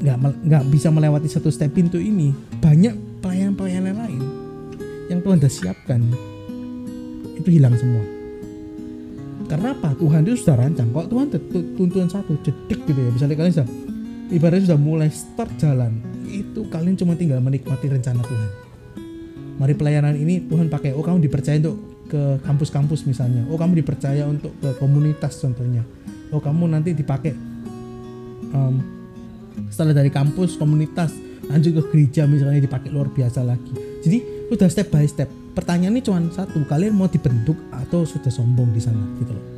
nggak 0.04 0.16
nggak 0.20 0.62
bisa 0.68 0.92
melewati 0.92 1.32
satu 1.32 1.48
step 1.48 1.72
pintu 1.72 1.96
ini, 1.96 2.36
banyak 2.60 3.24
pelayanan-pelayanan 3.24 3.96
lain 3.96 4.22
yang 5.08 5.24
Tuhan 5.24 5.40
sudah 5.40 5.52
siapkan 5.52 6.00
itu 7.40 7.48
hilang 7.48 7.72
semua. 7.80 8.04
Karena 9.48 9.76
apa? 9.76 9.92
Tuhan 9.96 10.24
itu 10.24 10.40
sudah 10.40 10.56
rancang. 10.56 10.88
Kok 10.88 11.08
Tuhan 11.08 11.26
tuntun 11.76 12.08
satu 12.08 12.36
cedik 12.40 12.84
gitu 12.88 12.96
ya. 12.96 13.10
Misalnya 13.12 13.36
kalian 13.36 13.52
sudah 13.52 13.68
ibaratnya 14.32 14.72
sudah 14.72 14.80
mulai 14.80 15.08
start 15.12 15.52
jalan 15.60 16.00
itu 16.24 16.64
kalian 16.72 16.96
cuma 16.96 17.12
tinggal 17.18 17.38
menikmati 17.44 17.86
rencana 17.86 18.24
Tuhan 18.24 18.50
mari 19.60 19.74
pelayanan 19.76 20.16
ini 20.16 20.48
Tuhan 20.48 20.72
pakai 20.72 20.96
oh 20.96 21.04
kamu 21.04 21.22
dipercaya 21.22 21.60
untuk 21.60 21.78
ke 22.08 22.42
kampus-kampus 22.42 23.04
misalnya 23.06 23.44
oh 23.52 23.58
kamu 23.60 23.84
dipercaya 23.84 24.24
untuk 24.26 24.52
ke 24.58 24.70
komunitas 24.80 25.38
contohnya 25.38 25.84
oh 26.32 26.40
kamu 26.40 26.72
nanti 26.72 26.96
dipakai 26.96 27.32
um, 28.50 28.80
setelah 29.70 29.94
dari 29.96 30.10
kampus 30.10 30.56
komunitas 30.58 31.14
lanjut 31.50 31.76
ke 31.76 31.82
gereja 31.92 32.24
misalnya 32.24 32.64
dipakai 32.64 32.88
luar 32.88 33.10
biasa 33.12 33.44
lagi 33.44 33.74
jadi 34.00 34.48
sudah 34.48 34.68
step 34.70 34.88
by 34.90 35.04
step 35.04 35.28
pertanyaannya 35.54 36.02
cuma 36.02 36.20
satu 36.32 36.62
kalian 36.66 36.96
mau 36.96 37.06
dibentuk 37.10 37.56
atau 37.70 38.02
sudah 38.02 38.32
sombong 38.32 38.72
di 38.74 38.80
sana 38.80 39.02
gitu 39.20 39.32
loh 39.32 39.54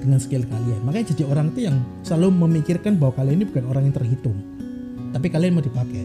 dengan 0.00 0.18
skill 0.18 0.42
kalian. 0.48 0.80
Makanya 0.88 1.12
jadi 1.14 1.22
orang 1.28 1.52
itu 1.52 1.68
yang 1.68 1.76
selalu 2.02 2.32
memikirkan 2.48 2.96
bahwa 2.96 3.12
kalian 3.20 3.44
ini 3.44 3.46
bukan 3.46 3.64
orang 3.68 3.82
yang 3.86 3.94
terhitung. 3.94 4.36
Tapi 5.12 5.26
kalian 5.28 5.52
mau 5.54 5.64
dipakai. 5.64 6.02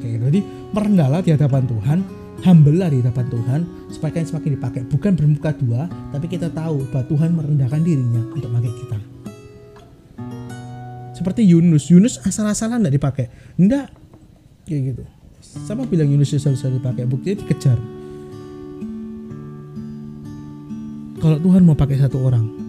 Kayak 0.00 0.10
gitu. 0.18 0.24
Jadi 0.32 0.40
merendahlah 0.72 1.20
di 1.20 1.30
hadapan 1.36 1.62
Tuhan, 1.68 1.98
humble 2.42 2.76
lah 2.80 2.88
di 2.90 2.98
hadapan 3.04 3.26
Tuhan 3.28 3.60
supaya 3.92 4.10
kalian 4.16 4.28
semakin 4.32 4.50
dipakai. 4.58 4.80
Bukan 4.88 5.12
bermuka 5.14 5.50
dua, 5.54 5.86
tapi 6.10 6.26
kita 6.26 6.48
tahu 6.50 6.88
bahwa 6.88 7.04
Tuhan 7.06 7.30
merendahkan 7.36 7.80
dirinya 7.84 8.22
untuk 8.32 8.50
pakai 8.50 8.72
kita. 8.72 9.13
Seperti 11.14 11.46
Yunus, 11.46 11.88
Yunus 11.88 12.18
asal-asalan 12.26 12.82
tidak 12.82 12.94
dipakai. 12.98 13.26
Enggak. 13.56 13.88
Kayak 14.66 14.82
gitu. 14.92 15.02
Sama 15.64 15.86
bilang 15.86 16.10
Yunus 16.10 16.34
susah 16.34 16.68
dipakai, 16.68 17.06
buktinya 17.06 17.40
dikejar. 17.46 17.78
Kalau 21.22 21.38
Tuhan 21.40 21.62
mau 21.62 21.78
pakai 21.78 21.96
satu 21.96 22.20
orang, 22.20 22.64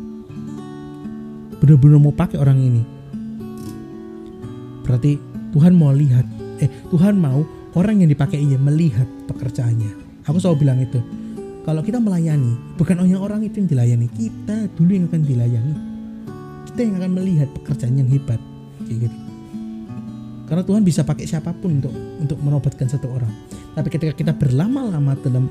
benar-benar 1.60 1.98
mau 1.98 2.14
pakai 2.14 2.38
orang 2.38 2.62
ini 2.62 2.84
berarti 4.86 5.18
Tuhan 5.56 5.74
mau 5.74 5.90
lihat 5.90 6.28
eh 6.62 6.70
Tuhan 6.94 7.18
mau 7.18 7.42
orang 7.74 8.06
yang 8.06 8.10
dipakainya 8.14 8.62
melihat 8.62 9.10
pekerjaannya 9.26 10.24
aku 10.30 10.38
selalu 10.38 10.58
bilang 10.62 10.80
itu 10.84 11.02
kalau 11.66 11.82
kita 11.82 11.98
melayani 11.98 12.54
bukan 12.78 13.02
hanya 13.02 13.18
orang 13.18 13.42
itu 13.42 13.66
yang 13.66 13.70
dilayani 13.72 14.08
kita 14.14 14.70
dulu 14.78 14.92
yang 14.94 15.10
akan 15.10 15.22
dilayani 15.26 15.74
kita 16.76 16.92
yang 16.92 17.00
akan 17.00 17.12
melihat 17.16 17.48
pekerjaan 17.56 17.96
yang 17.96 18.10
hebat. 18.12 18.38
Kayak 18.84 19.08
gitu. 19.08 19.18
Karena 20.46 20.62
Tuhan 20.68 20.84
bisa 20.84 21.08
pakai 21.08 21.24
siapa 21.24 21.56
pun 21.56 21.80
untuk 21.80 21.96
untuk 22.20 22.38
menobatkan 22.44 22.92
satu 22.92 23.08
orang. 23.16 23.32
Tapi 23.72 23.88
ketika 23.88 24.12
kita 24.12 24.36
berlama-lama 24.36 25.16
dalam 25.24 25.48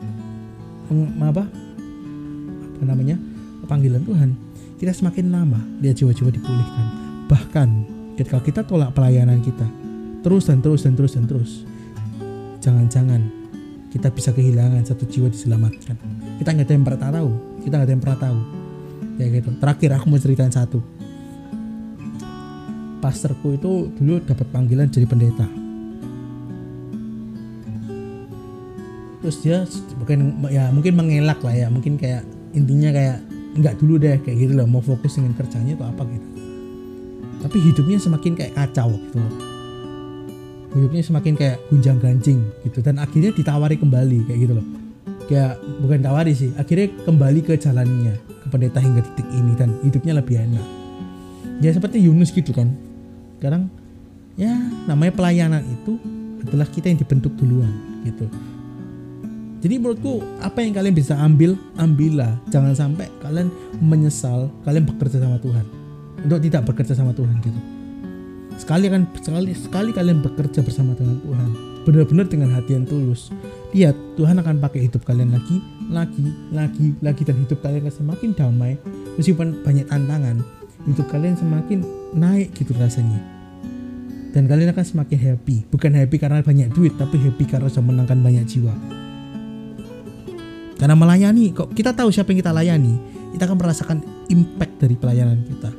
apa? 1.25 1.49
Apa 2.77 2.85
namanya? 2.85 3.17
Panggilan 3.65 4.05
Tuhan 4.05 4.37
kita 4.77 4.93
semakin 4.93 5.33
lama 5.33 5.61
lihat 5.81 5.97
jiwa-jiwa 5.97 6.29
dipulihkan. 6.29 6.87
Bahkan 7.33 7.69
ketika 8.21 8.39
kita 8.45 8.61
tolak 8.69 8.93
pelayanan 8.93 9.41
kita 9.41 9.65
terus 10.21 10.53
dan 10.53 10.61
terus 10.61 10.85
dan 10.85 10.93
terus 10.93 11.17
dan 11.17 11.25
terus 11.25 11.51
jangan-jangan 12.61 13.25
kita 13.89 14.13
bisa 14.13 14.37
kehilangan 14.37 14.85
satu 14.85 15.09
jiwa 15.09 15.33
diselamatkan. 15.33 15.97
Kita 16.37 16.53
nggak 16.53 16.69
ada 16.69 16.75
yang 16.77 16.85
pernah 16.85 17.01
tahu. 17.17 17.31
Kita 17.65 17.75
nggak 17.81 17.87
ada 17.89 17.95
yang 17.97 18.03
pernah 18.05 18.21
tahu. 18.21 18.39
Ya 19.17 19.27
gitu. 19.33 19.51
Terakhir 19.57 19.91
aku 19.97 20.05
mau 20.13 20.21
ceritain 20.21 20.53
satu 20.53 20.94
pastorku 23.05 23.61
itu 23.61 23.93
dulu 24.01 24.17
dapat 24.25 24.49
panggilan 24.49 24.89
jadi 24.89 25.05
pendeta. 25.05 25.45
Terus 29.21 29.37
dia 29.45 29.69
bukan 30.01 30.49
ya 30.49 30.73
mungkin 30.73 30.97
mengelak 30.97 31.45
lah 31.45 31.53
ya 31.53 31.69
mungkin 31.69 32.01
kayak 32.01 32.25
intinya 32.57 32.89
kayak 32.97 33.21
nggak 33.61 33.77
dulu 33.77 34.01
deh 34.01 34.17
kayak 34.25 34.37
gitu 34.41 34.53
loh 34.57 34.65
mau 34.65 34.81
fokus 34.81 35.21
dengan 35.21 35.37
kerjanya 35.37 35.77
atau 35.77 35.93
apa 35.93 36.03
gitu. 36.09 36.29
Tapi 37.45 37.57
hidupnya 37.61 38.01
semakin 38.01 38.33
kayak 38.41 38.53
kacau 38.57 38.97
gitu 38.97 39.21
loh. 39.21 39.35
Hidupnya 40.73 41.03
semakin 41.05 41.33
kayak 41.37 41.57
gunjang 41.69 42.01
ganjing 42.01 42.41
gitu 42.65 42.81
dan 42.81 42.97
akhirnya 42.97 43.37
ditawari 43.37 43.77
kembali 43.77 44.29
kayak 44.29 44.39
gitu 44.49 44.53
loh. 44.57 44.67
Kayak 45.29 45.61
bukan 45.81 46.01
tawari 46.05 46.33
sih 46.33 46.53
akhirnya 46.57 46.89
kembali 47.05 47.41
ke 47.45 47.57
jalannya 47.61 48.17
ke 48.17 48.47
pendeta 48.49 48.81
hingga 48.81 49.01
titik 49.01 49.29
ini 49.33 49.53
dan 49.57 49.77
hidupnya 49.85 50.21
lebih 50.21 50.41
enak. 50.41 50.67
Ya 51.65 51.73
seperti 51.73 52.03
Yunus 52.03 52.29
gitu 52.29 52.53
kan 52.53 52.84
sekarang 53.45 53.69
ya 54.41 54.57
namanya 54.89 55.13
pelayanan 55.13 55.61
itu 55.69 56.01
adalah 56.49 56.65
kita 56.65 56.89
yang 56.89 56.97
dibentuk 56.97 57.37
duluan 57.37 57.69
gitu 58.09 58.25
jadi 59.65 59.81
menurutku 59.81 60.21
apa 60.45 60.61
yang 60.61 60.77
kalian 60.77 60.93
bisa 60.93 61.17
ambil, 61.17 61.57
ambillah. 61.81 62.37
Jangan 62.53 62.77
sampai 62.77 63.09
kalian 63.25 63.49
menyesal 63.81 64.53
kalian 64.61 64.85
bekerja 64.85 65.25
sama 65.25 65.41
Tuhan. 65.41 65.65
Untuk 66.21 66.45
tidak 66.45 66.69
bekerja 66.69 66.93
sama 66.93 67.17
Tuhan 67.17 67.41
gitu. 67.41 67.57
Sekali 68.61 68.93
kan 68.93 69.09
sekali 69.17 69.57
sekali 69.57 69.91
kalian 69.97 70.21
bekerja 70.21 70.61
bersama 70.61 70.93
dengan 70.93 71.17
Tuhan, 71.25 71.49
benar-benar 71.89 72.29
dengan 72.29 72.53
hati 72.53 72.77
yang 72.77 72.85
tulus. 72.85 73.33
Lihat, 73.73 73.97
Tuhan 74.21 74.37
akan 74.37 74.61
pakai 74.61 74.85
hidup 74.85 75.01
kalian 75.09 75.33
lagi, 75.33 75.65
lagi, 75.89 76.29
lagi, 76.53 76.93
lagi 77.01 77.23
dan 77.25 77.41
hidup 77.41 77.65
kalian 77.65 77.89
akan 77.89 77.95
semakin 78.05 78.31
damai 78.37 78.77
meskipun 79.17 79.65
banyak 79.65 79.89
tantangan. 79.89 80.45
Hidup 80.85 81.09
kalian 81.09 81.41
semakin 81.41 81.81
naik 82.13 82.53
gitu 82.53 82.77
rasanya. 82.77 83.34
Dan 84.35 84.51
kalian 84.51 84.75
akan 84.75 84.83
semakin 84.83 85.15
happy. 85.15 85.63
Bukan 85.71 85.95
happy 85.95 86.19
karena 86.19 86.43
banyak 86.43 86.75
duit, 86.75 86.99
tapi 86.99 87.23
happy 87.23 87.47
karena 87.47 87.71
sudah 87.71 87.87
menangkan 87.87 88.19
banyak 88.19 88.43
jiwa. 88.43 88.75
Karena 90.75 90.99
melayani, 90.99 91.55
kok 91.55 91.71
kita 91.71 91.95
tahu 91.95 92.11
siapa 92.11 92.35
yang 92.35 92.43
kita 92.43 92.51
layani, 92.51 92.99
kita 93.31 93.47
akan 93.47 93.57
merasakan 93.63 93.99
impact 94.27 94.83
dari 94.83 94.99
pelayanan 94.99 95.39
kita. 95.47 95.71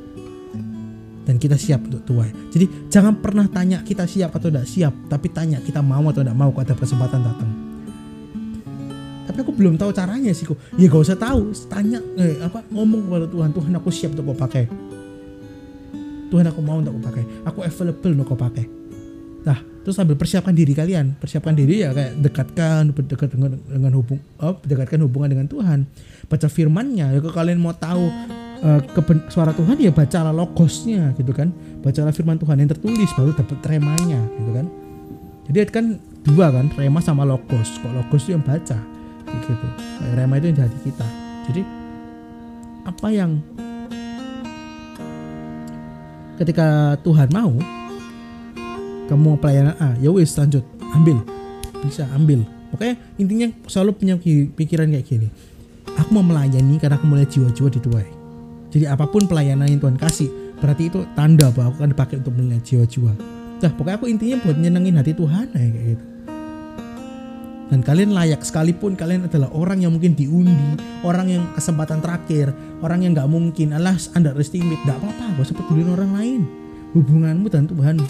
Dan 1.28 1.36
kita 1.36 1.60
siap 1.60 1.84
untuk 1.84 2.00
tuai. 2.08 2.32
Jadi 2.48 2.88
jangan 2.88 3.20
pernah 3.20 3.44
tanya 3.44 3.84
kita 3.84 4.08
siap 4.08 4.32
atau 4.32 4.48
tidak 4.48 4.64
siap, 4.64 4.96
tapi 5.12 5.28
tanya 5.28 5.60
kita 5.60 5.84
mau 5.84 6.08
atau 6.08 6.24
tidak 6.24 6.38
mau 6.40 6.48
kalau 6.48 6.64
ada 6.64 6.72
kesempatan 6.80 7.20
datang. 7.28 7.50
Tapi 9.28 9.38
aku 9.44 9.52
belum 9.52 9.76
tahu 9.76 9.92
caranya 9.92 10.32
sih 10.32 10.48
kok. 10.48 10.56
Ya 10.80 10.88
gak 10.88 11.02
usah 11.04 11.18
tahu, 11.20 11.52
tanya 11.68 12.00
eh, 12.16 12.40
apa 12.40 12.64
ngomong 12.72 13.04
kepada 13.04 13.26
Tuhan, 13.28 13.50
Tuhan 13.52 13.72
aku 13.76 13.92
siap 13.92 14.16
untuk 14.16 14.32
kau 14.32 14.38
pakai. 14.48 14.95
Tuhan 16.26 16.44
aku 16.50 16.60
mau 16.62 16.78
untuk 16.82 16.98
kau 16.98 17.04
pakai. 17.12 17.24
Aku 17.46 17.58
available 17.62 18.12
untuk 18.18 18.26
kau 18.34 18.38
pakai. 18.38 18.64
Nah, 19.46 19.58
terus 19.86 19.94
sambil 19.94 20.18
persiapkan 20.18 20.50
diri 20.50 20.74
kalian. 20.74 21.14
Persiapkan 21.22 21.54
diri 21.54 21.86
ya 21.86 21.94
kayak 21.94 22.18
dekatkan 22.18 22.90
dekat 22.90 23.30
dengan 23.30 23.54
dengan 23.62 23.92
hubung 23.94 24.18
oh, 24.42 24.58
dekatkan 24.66 24.98
hubungan 25.06 25.30
dengan 25.30 25.46
Tuhan. 25.46 25.86
Baca 26.26 26.48
firmannya 26.50 27.14
ya 27.14 27.18
kalau 27.22 27.34
kalian 27.34 27.62
mau 27.62 27.70
tahu 27.70 28.10
uh, 28.66 28.80
suara 29.30 29.54
Tuhan 29.54 29.78
ya 29.78 29.94
bacalah 29.94 30.34
logosnya 30.34 31.14
gitu 31.14 31.30
kan. 31.30 31.54
Bacalah 31.86 32.10
firman 32.10 32.42
Tuhan 32.42 32.58
yang 32.58 32.70
tertulis 32.74 33.10
baru 33.14 33.30
dapat 33.38 33.58
remanya 33.70 34.18
gitu 34.34 34.50
kan. 34.50 34.66
Jadi 35.46 35.58
kan 35.70 35.86
dua 36.26 36.50
kan 36.50 36.66
rema 36.74 36.98
sama 36.98 37.22
logos. 37.22 37.78
Kok 37.78 37.94
logos 37.94 38.26
itu 38.26 38.34
yang 38.34 38.42
baca? 38.42 38.78
Gitu. 39.26 39.66
Rema 40.18 40.42
itu 40.42 40.50
yang 40.50 40.58
di 40.66 40.80
kita. 40.90 41.06
Jadi 41.46 41.62
apa 42.86 43.06
yang 43.14 43.38
ketika 46.36 46.96
Tuhan 47.02 47.28
mau 47.32 47.52
kamu 49.06 49.38
pelayanan 49.38 49.76
A 49.80 49.96
ya 49.98 50.12
wis 50.12 50.36
lanjut. 50.36 50.62
Ambil. 50.94 51.18
Bisa 51.82 52.06
ambil. 52.12 52.44
Oke 52.70 52.94
intinya 53.16 53.50
selalu 53.66 53.96
punya 53.96 54.14
pikiran 54.52 54.92
kayak 54.92 55.06
gini. 55.06 55.28
Aku 55.96 56.12
mau 56.12 56.24
melayani 56.24 56.76
karena 56.76 57.00
aku 57.00 57.08
melihat 57.08 57.32
jiwa-jiwa 57.32 57.72
dituai 57.72 58.16
jadi 58.76 58.92
apa 58.92 59.08
pun 59.08 59.24
pelayanan 59.24 59.70
yang 59.70 59.80
Tuhan 59.80 59.96
kasih 59.96 60.28
berarti 60.60 60.92
itu 60.92 61.00
tanda 61.16 61.48
bahwa 61.48 61.72
aku 61.72 61.76
akan 61.80 61.90
dipakai 61.96 62.16
untuk 62.20 62.32
melihat 62.36 62.60
jiwa-jiwa. 62.64 63.12
Nah 63.56 63.72
pokoknya 63.72 63.96
aku 63.96 64.06
intinya 64.12 64.36
buat 64.44 64.56
nyenengin 64.60 65.00
hati 65.00 65.12
Tuhan 65.16 65.46
kayak 65.48 65.70
gitu 65.72 66.04
dan 67.66 67.82
kalian 67.82 68.14
layak 68.14 68.46
sekalipun 68.46 68.94
kalian 68.94 69.26
adalah 69.26 69.50
orang 69.50 69.82
yang 69.82 69.90
mungkin 69.90 70.14
diundi 70.14 70.78
orang 71.02 71.26
yang 71.26 71.42
kesempatan 71.58 71.98
terakhir 71.98 72.54
orang 72.78 73.02
yang 73.02 73.12
nggak 73.16 73.30
mungkin. 73.30 73.74
Alas 73.74 74.10
underestimate 74.14 74.78
nggak 74.86 74.98
apa-apa 75.02 75.24
gak 75.36 75.44
usah 75.50 75.56
pedulin 75.58 75.90
orang 75.90 76.12
lain. 76.14 76.42
Hubunganmu 76.94 77.52
dan 77.52 77.68
Tuhan 77.68 78.00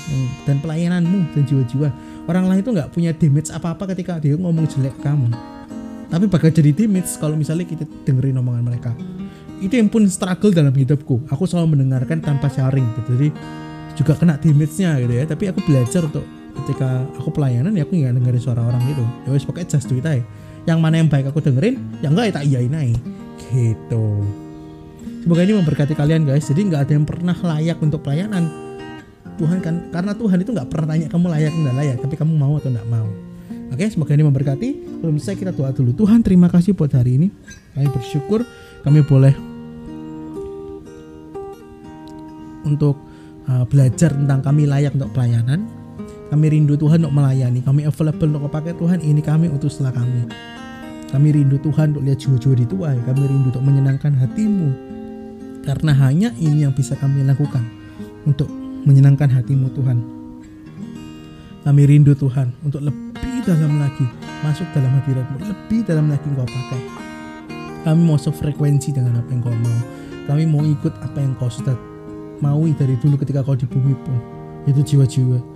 dan 0.46 0.56
pelayananmu 0.62 1.34
dan 1.34 1.42
jiwa-jiwa. 1.42 1.88
Orang 2.30 2.46
lain 2.46 2.62
itu 2.62 2.70
nggak 2.70 2.92
punya 2.94 3.10
damage 3.16 3.50
apa-apa 3.50 3.90
ketika 3.96 4.20
dia 4.22 4.38
ngomong 4.38 4.68
jelek 4.68 4.94
kamu. 5.02 5.32
Tapi 6.06 6.24
bakal 6.30 6.54
jadi 6.54 6.70
damage 6.70 7.18
kalau 7.18 7.34
misalnya 7.34 7.66
kita 7.66 7.82
dengerin 8.06 8.38
omongan 8.38 8.62
mereka. 8.62 8.94
Itu 9.58 9.74
yang 9.74 9.90
pun 9.90 10.06
struggle 10.06 10.54
dalam 10.54 10.70
hidupku. 10.70 11.26
Aku 11.32 11.48
selalu 11.48 11.74
mendengarkan 11.74 12.22
tanpa 12.22 12.46
sharing 12.46 12.86
gitu. 13.02 13.18
Jadi 13.18 13.28
juga 13.96 14.12
kena 14.14 14.38
damage-nya 14.38 15.02
gitu 15.02 15.14
ya. 15.18 15.24
Tapi 15.26 15.44
aku 15.50 15.60
belajar 15.66 16.06
untuk 16.06 16.22
ketika 16.62 17.04
aku 17.20 17.30
pelayanan 17.32 17.76
ya 17.76 17.84
aku 17.84 17.96
nggak 17.96 18.16
dengerin 18.16 18.42
suara 18.42 18.64
orang 18.64 18.80
gitu. 18.88 19.04
Ya 19.26 19.28
wes 19.32 19.44
pakai 19.44 19.68
just 19.68 19.86
do 19.86 19.98
aja. 20.00 20.22
Yang 20.66 20.78
mana 20.82 20.94
yang 20.98 21.08
baik 21.08 21.30
aku 21.30 21.38
dengerin 21.44 21.78
yang 22.02 22.16
enggak 22.16 22.26
ya 22.28 22.32
tak 22.40 22.44
iyain 22.48 22.74
aja. 22.74 22.98
Gitu. 23.52 24.06
Semoga 25.26 25.40
ini 25.42 25.52
memberkati 25.58 25.94
kalian 25.94 26.22
guys. 26.26 26.46
Jadi 26.46 26.60
nggak 26.70 26.80
ada 26.86 26.92
yang 26.94 27.06
pernah 27.06 27.36
layak 27.36 27.78
untuk 27.82 28.00
pelayanan. 28.02 28.46
Tuhan 29.36 29.60
kan 29.60 29.92
karena 29.92 30.12
Tuhan 30.16 30.38
itu 30.40 30.50
nggak 30.56 30.68
pernah 30.72 30.86
tanya 30.96 31.06
kamu 31.12 31.26
layak 31.28 31.52
nggak 31.52 31.76
layak 31.76 31.96
tapi 32.00 32.14
kamu 32.16 32.32
mau 32.34 32.56
atau 32.56 32.70
nggak 32.72 32.88
mau. 32.88 33.08
Oke 33.74 33.84
semoga 33.92 34.16
ini 34.16 34.24
memberkati. 34.24 34.68
Belum 35.04 35.20
selesai 35.20 35.36
kita 35.36 35.52
doa 35.52 35.70
dulu 35.74 35.92
Tuhan 35.92 36.24
terima 36.24 36.48
kasih 36.48 36.72
buat 36.72 36.90
hari 36.96 37.20
ini. 37.20 37.28
Kami 37.76 37.88
bersyukur 37.92 38.46
kami 38.86 39.02
boleh 39.04 39.34
untuk 42.66 42.98
uh, 43.46 43.64
belajar 43.66 44.10
tentang 44.10 44.42
kami 44.42 44.66
layak 44.66 44.94
untuk 44.94 45.10
pelayanan 45.14 45.75
kami 46.32 46.46
rindu 46.50 46.74
Tuhan 46.74 47.02
untuk 47.06 47.14
melayani 47.14 47.60
kami 47.62 47.86
available 47.86 48.30
untuk 48.34 48.50
pakai 48.50 48.74
Tuhan 48.74 48.98
ini 49.02 49.22
kami 49.22 49.46
utuslah 49.50 49.94
kami 49.94 50.26
kami 51.10 51.28
rindu 51.30 51.56
Tuhan 51.62 51.94
untuk 51.94 52.04
lihat 52.04 52.18
jiwa-jiwa 52.18 52.54
dituai 52.66 52.98
kami 53.06 53.22
rindu 53.26 53.54
untuk 53.54 53.64
menyenangkan 53.64 54.12
hatimu 54.18 54.96
karena 55.66 55.92
hanya 55.98 56.30
ini 56.38 56.62
yang 56.62 56.70
bisa 56.70 56.94
kami 56.94 57.26
lakukan 57.26 57.66
untuk 58.22 58.46
menyenangkan 58.86 59.26
hatimu 59.34 59.66
Tuhan. 59.74 59.98
Kami 61.66 61.82
rindu 61.82 62.14
Tuhan 62.14 62.54
untuk 62.62 62.86
lebih 62.86 63.42
dalam 63.42 63.82
lagi 63.82 64.06
masuk 64.46 64.70
dalam 64.70 64.94
hadiratmu, 65.02 65.42
lebih 65.42 65.82
dalam 65.82 66.06
lagi 66.06 66.22
Engkau 66.30 66.46
pakai. 66.46 66.82
Kami 67.82 68.00
mau 68.06 68.14
sefrekuensi 68.14 68.94
dengan 68.94 69.18
apa 69.18 69.30
yang 69.34 69.42
Kau 69.42 69.50
mau. 69.50 69.78
Kami 70.30 70.42
mau 70.46 70.62
ikut 70.62 70.94
apa 71.02 71.18
yang 71.18 71.34
Kau 71.34 71.50
sudah 71.50 71.74
maui 72.38 72.70
dari 72.78 72.94
dulu 73.02 73.18
ketika 73.18 73.42
Kau 73.42 73.58
di 73.58 73.66
bumi 73.66 73.98
pun, 73.98 74.18
itu 74.70 74.78
jiwa-jiwa. 74.86 75.55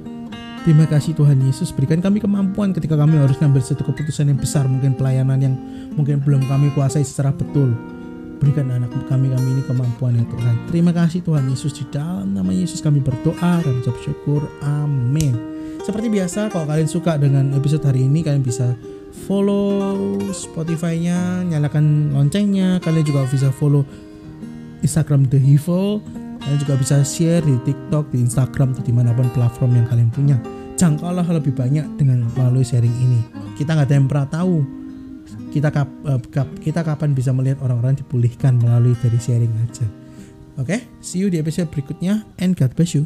Terima 0.60 0.84
kasih 0.84 1.16
Tuhan 1.16 1.40
Yesus 1.40 1.72
berikan 1.72 2.04
kami 2.04 2.20
kemampuan 2.20 2.76
ketika 2.76 2.92
kami 2.92 3.16
harus 3.16 3.40
ngambil 3.40 3.64
satu 3.64 3.80
keputusan 3.80 4.28
yang 4.28 4.36
besar 4.36 4.68
mungkin 4.68 4.92
pelayanan 4.92 5.40
yang 5.40 5.54
mungkin 5.96 6.20
belum 6.20 6.44
kami 6.44 6.68
kuasai 6.76 7.00
secara 7.00 7.32
betul 7.32 7.72
Berikan 8.40 8.72
anak 8.72 8.88
kami 9.04 9.28
kami 9.28 9.48
ini 9.52 9.62
kemampuan 9.68 10.16
ya 10.16 10.24
Tuhan. 10.24 10.56
Terima 10.72 10.96
kasih 10.96 11.20
Tuhan 11.20 11.44
Yesus 11.52 11.76
di 11.76 11.84
dalam 11.92 12.32
nama 12.32 12.48
Yesus 12.48 12.80
kami 12.80 13.04
berdoa 13.04 13.60
dan 13.60 13.84
ucap 13.84 13.92
syukur. 14.00 14.48
Amin. 14.64 15.36
Seperti 15.84 16.08
biasa 16.08 16.48
kalau 16.48 16.64
kalian 16.64 16.88
suka 16.88 17.20
dengan 17.20 17.52
episode 17.52 17.84
hari 17.84 18.08
ini 18.08 18.24
kalian 18.24 18.40
bisa 18.40 18.72
follow 19.28 20.16
Spotify-nya, 20.32 21.44
nyalakan 21.52 22.16
loncengnya. 22.16 22.80
Kalian 22.80 23.04
juga 23.04 23.28
bisa 23.28 23.52
follow 23.52 23.84
Instagram 24.80 25.28
The 25.28 25.36
Evil. 25.36 26.00
Kalian 26.40 26.58
juga 26.58 26.74
bisa 26.80 27.04
share 27.04 27.44
di 27.44 27.56
TikTok, 27.68 28.10
di 28.10 28.24
Instagram, 28.24 28.72
atau 28.72 28.82
di 28.82 28.92
mana 28.96 29.12
pun 29.12 29.28
platform 29.30 29.76
yang 29.76 29.86
kalian 29.86 30.10
punya. 30.10 30.38
jangkaulah 30.80 31.28
lebih 31.28 31.52
banyak 31.52 31.84
dengan 32.00 32.24
melalui 32.32 32.64
sharing 32.64 32.96
ini 33.04 33.20
kita 33.60 33.76
nggak 33.76 33.84
ada 33.84 33.96
yang 34.00 34.08
pernah 34.08 34.28
tahu 34.32 34.64
kita 35.52 35.68
kap, 35.68 35.88
uh, 36.08 36.16
kap, 36.32 36.48
kita 36.64 36.80
kapan 36.80 37.12
bisa 37.12 37.36
melihat 37.36 37.60
orang-orang 37.60 38.00
dipulihkan 38.00 38.56
melalui 38.56 38.96
dari 38.96 39.20
sharing 39.20 39.52
aja 39.60 39.84
oke 40.56 40.64
okay? 40.64 40.88
see 41.04 41.20
you 41.20 41.28
di 41.28 41.36
episode 41.36 41.68
berikutnya 41.68 42.24
and 42.40 42.56
God 42.56 42.72
bless 42.72 42.96
you 42.96 43.04